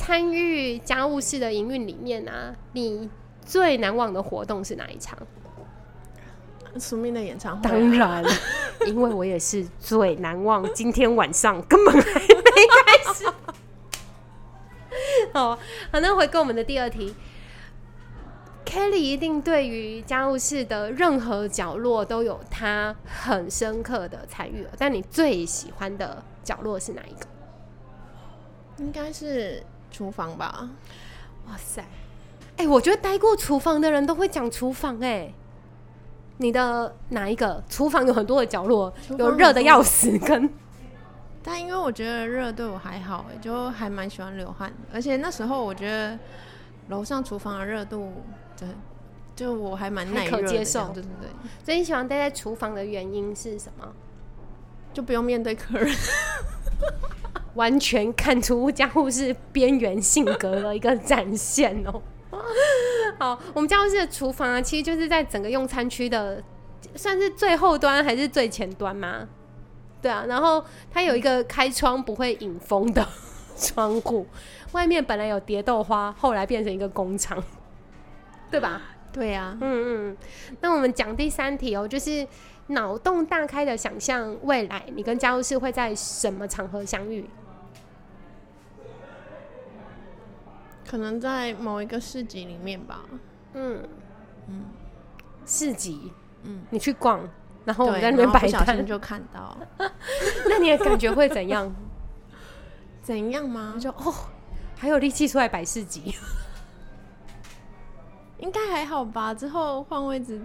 [0.00, 3.10] 参与家务事的营运里面啊，你
[3.44, 5.18] 最难忘的活动是哪一场？
[6.78, 8.24] 署命的演唱会啊、当然，
[8.88, 13.26] 因为我也是最难忘，今天晚上根本还没开始。
[15.34, 15.50] 好，
[15.92, 17.14] 好，那回归我们的第二题。
[18.64, 27.26] Kelly 一定对于家务事的任何角落都有他很深刻的参与了，但你最喜欢的角落是哪一个？
[28.78, 30.68] 应该是厨房吧。
[31.48, 31.84] 哇塞，
[32.56, 35.32] 哎、我觉得待过厨房的人都会讲厨房、哎，
[36.36, 37.62] 你的哪一个？
[37.68, 40.48] 厨房有很多的角落，有热的要死，跟
[41.42, 46.18] 但因为我觉得热对我还好欸，就还蛮喜欢流汗，而且那时候我觉得
[46.88, 48.12] 楼上厨房的热度，
[48.58, 48.68] 对，
[49.34, 50.88] 就我还蛮耐热可接受。
[50.88, 51.30] 对对对，
[51.64, 53.88] 所以你喜欢待在厨房的原因是什么？
[54.92, 55.88] 就不用面对客人。
[57.54, 62.02] 完全看出家务事边缘性格的一个展现哦。
[63.18, 66.42] 好，我们家务室的厨房啊，其实就是在整个用餐区的，
[66.94, 69.28] 算是最后端还是最前端吗？
[70.00, 73.06] 对啊，然后它有一个开窗不会引风的
[73.58, 74.26] 窗户，
[74.72, 77.42] 外面本来有蝶豆花，后来变成一个工厂，
[78.50, 78.80] 对吧？
[79.12, 80.16] 对呀、嗯嗯。
[80.60, 82.26] 那我们讲第三题哦，就是
[82.68, 87.28] 脑洞大开的想象未来，你跟家务室会在什么场合相遇？
[90.90, 93.04] 可能在某一个市集里面吧。
[93.54, 93.80] 嗯
[94.48, 94.64] 嗯，
[95.46, 96.12] 市集，
[96.42, 97.20] 嗯，你去逛，
[97.64, 99.56] 然后我们在那边摆摊，心就看到。
[100.50, 101.72] 那你的感觉会怎样？
[103.02, 103.76] 怎样吗？
[103.78, 104.12] 就哦，
[104.76, 106.12] 还有力气出来摆市集，
[108.38, 109.32] 应该还好吧。
[109.32, 110.40] 之后换位置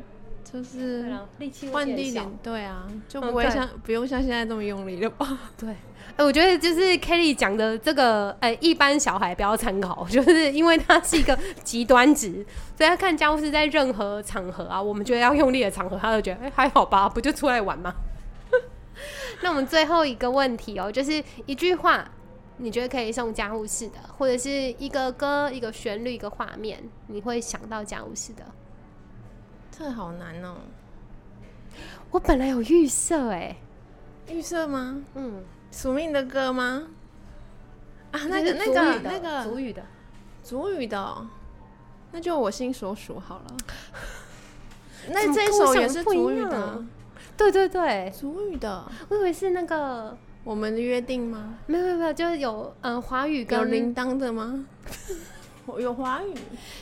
[0.51, 5.37] 就是力气会换地点，对啊，就不会像、不用像现在这么用力了吧？
[5.57, 5.75] 对。
[6.17, 12.45] 哎、我觉得就是 Kelly 讲的这个，呃、一般小孩不要参考， 就是因为他是一个极端值，
[12.77, 17.93] 所以他看家务事在任何场合啊，我们觉得要用力的场合，他就觉得哎、还好吧，不就出来玩吗？
[19.41, 22.09] 那我们最后一个问题哦，就是一句话，
[22.57, 28.45] 你觉得可以送家务事的，或者是一个歌、一个旋律、一个画面，你会想到家务事的？
[29.77, 30.55] 这好难哦、
[32.09, 33.57] 我本来有预设哎，
[34.29, 35.03] 预设吗？
[35.15, 36.87] 嗯，署命的歌吗？
[38.11, 39.83] 啊，那个那个那个主语的，
[40.41, 41.27] 主语的哦、
[42.13, 43.57] 那就我心所属好了。
[45.11, 46.81] 那这一首也是主语的，
[47.35, 48.89] 对对对，主语的。
[49.09, 51.55] 我以为是那个我们的约定吗？
[51.67, 54.65] 没有没有没有，就是有嗯华语有跟铃铛的吗？
[55.77, 56.33] 有华语，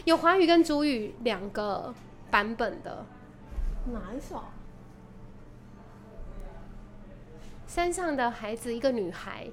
[0.05, 1.91] 有华语跟主语两个
[2.33, 3.05] 版本的。
[3.93, 4.43] 哪一首？
[7.67, 9.47] 山上的孩子，一个女孩，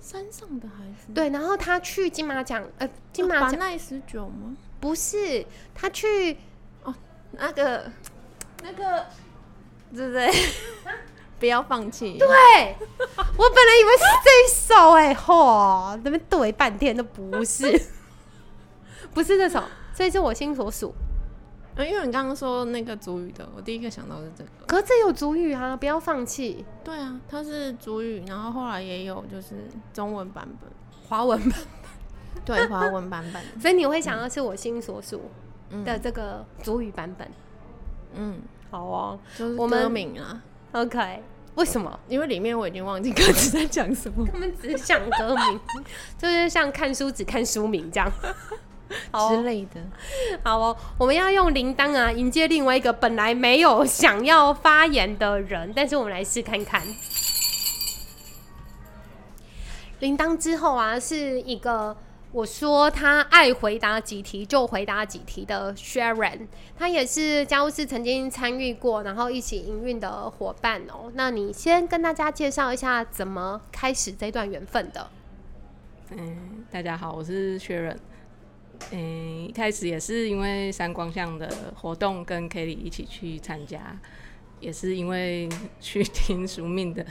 [0.00, 1.12] 山上的孩子。
[1.12, 4.56] 对，然后他去金马奖，呃，金马奖把奈十九吗？
[4.80, 5.44] 不是，
[5.74, 6.38] 他去
[6.82, 6.94] 哦，
[7.32, 7.92] 那个
[8.62, 9.04] 那个，
[9.94, 10.30] 对不对？
[11.38, 12.16] 不要放弃。
[12.16, 17.70] 对，我本来以为是这一首、哎， 嚯，那边对半天都不是，
[19.12, 19.62] 不是这首，
[19.94, 20.94] 所以是我心所属。
[21.76, 24.50] 呃，因为你刚刚说那个主语的，我第一个想到是这个。
[24.66, 26.64] 可是这有主语啊，不要放弃。
[26.84, 30.70] 对啊，它是主语，然后后来也有就是中文版本、
[31.08, 33.42] 华文版本，对，华文版本。
[33.60, 35.30] 所以你会想要是我心所属
[35.70, 37.28] 嗯的这个主语版本。
[38.14, 38.40] 嗯，
[38.70, 40.42] 好哦，就是我们歌名啊。
[40.72, 41.22] OK，
[41.54, 41.98] 为什么？
[42.08, 45.60] 因为里面我已经忘记歌词在讲什么，他们只想歌名，
[46.18, 48.12] 就是像看书只看书名这样
[49.30, 49.80] 之类的。
[50.42, 56.82] 好哦，我们要用铃铛啊迎接另外一个本来没有想要发言的人，但是我们来试看看。
[60.00, 61.96] 铃铛之后啊，是一个
[62.32, 66.46] 我说他爱回答几题就回答几题的 Sharon，
[66.78, 71.12] 他也是家务事曾经参与过，然后一起营运的伙伴哦。
[71.14, 75.10] 那你先跟大家介绍一下怎么开始这段缘分的。
[76.12, 77.98] 嗯，大家好，我是薛仁。
[78.92, 83.96] 嗯，一开始也是因为三光巷的活动跟 Kelly 一起去参加，
[84.58, 85.48] 也是因为
[85.80, 87.04] 去 听宿命的，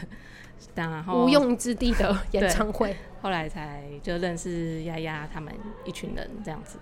[0.75, 5.53] 然后无用之地的 演唱会，后来才就认识丫丫他们
[5.85, 6.77] 一群人这样子，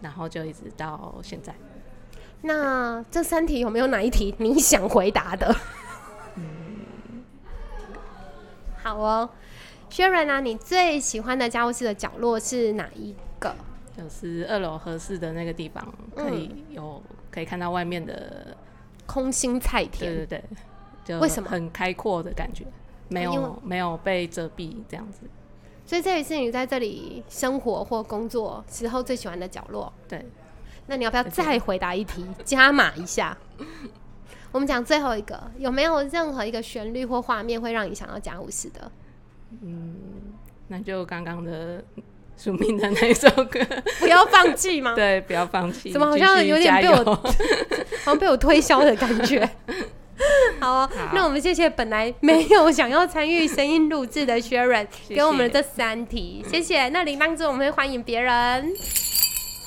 [0.00, 1.54] 然后就一直到现在。
[2.42, 5.54] 那这三题有没有哪一题你想回答的？
[6.36, 7.22] 嗯，
[8.82, 9.30] 好哦。
[9.90, 13.54] 薛仁啊，你最喜欢的家务室的角落是哪一个？
[14.00, 15.86] 就是二楼合适的那个地方，
[16.16, 18.56] 可以有、可以看到外面的
[19.06, 20.10] 空心菜田。
[20.10, 20.44] 对对对，
[21.04, 22.64] 就为什么很开阔的感觉？
[23.08, 25.22] 没有没有被遮蔽这样子。
[25.84, 29.92] 所以这也是你在这里生活或工作时候最喜欢的角落。
[30.08, 30.24] 对，
[30.86, 33.36] 那你要不要再回答一题，加码一下？
[34.52, 38.90] 我们讲最后一个，有没有任何一个旋律或画面会让你想到家务室的？
[39.62, 39.96] 嗯，
[40.68, 41.82] 那就刚刚的
[42.42, 43.60] 署名的那一首歌，
[43.98, 44.94] 不要放弃吗？
[44.94, 45.92] 对，不要放弃。
[45.92, 47.32] 怎么好像有点被我， 好
[48.06, 49.48] 像被我推销的感觉？
[50.60, 56.88] 好哦，那我们谢谢本来没有想要参与声音录制的 Sharon 谢给我们的这三题，谢谢。
[56.90, 59.09] 那铃铛之后我们会欢迎别人。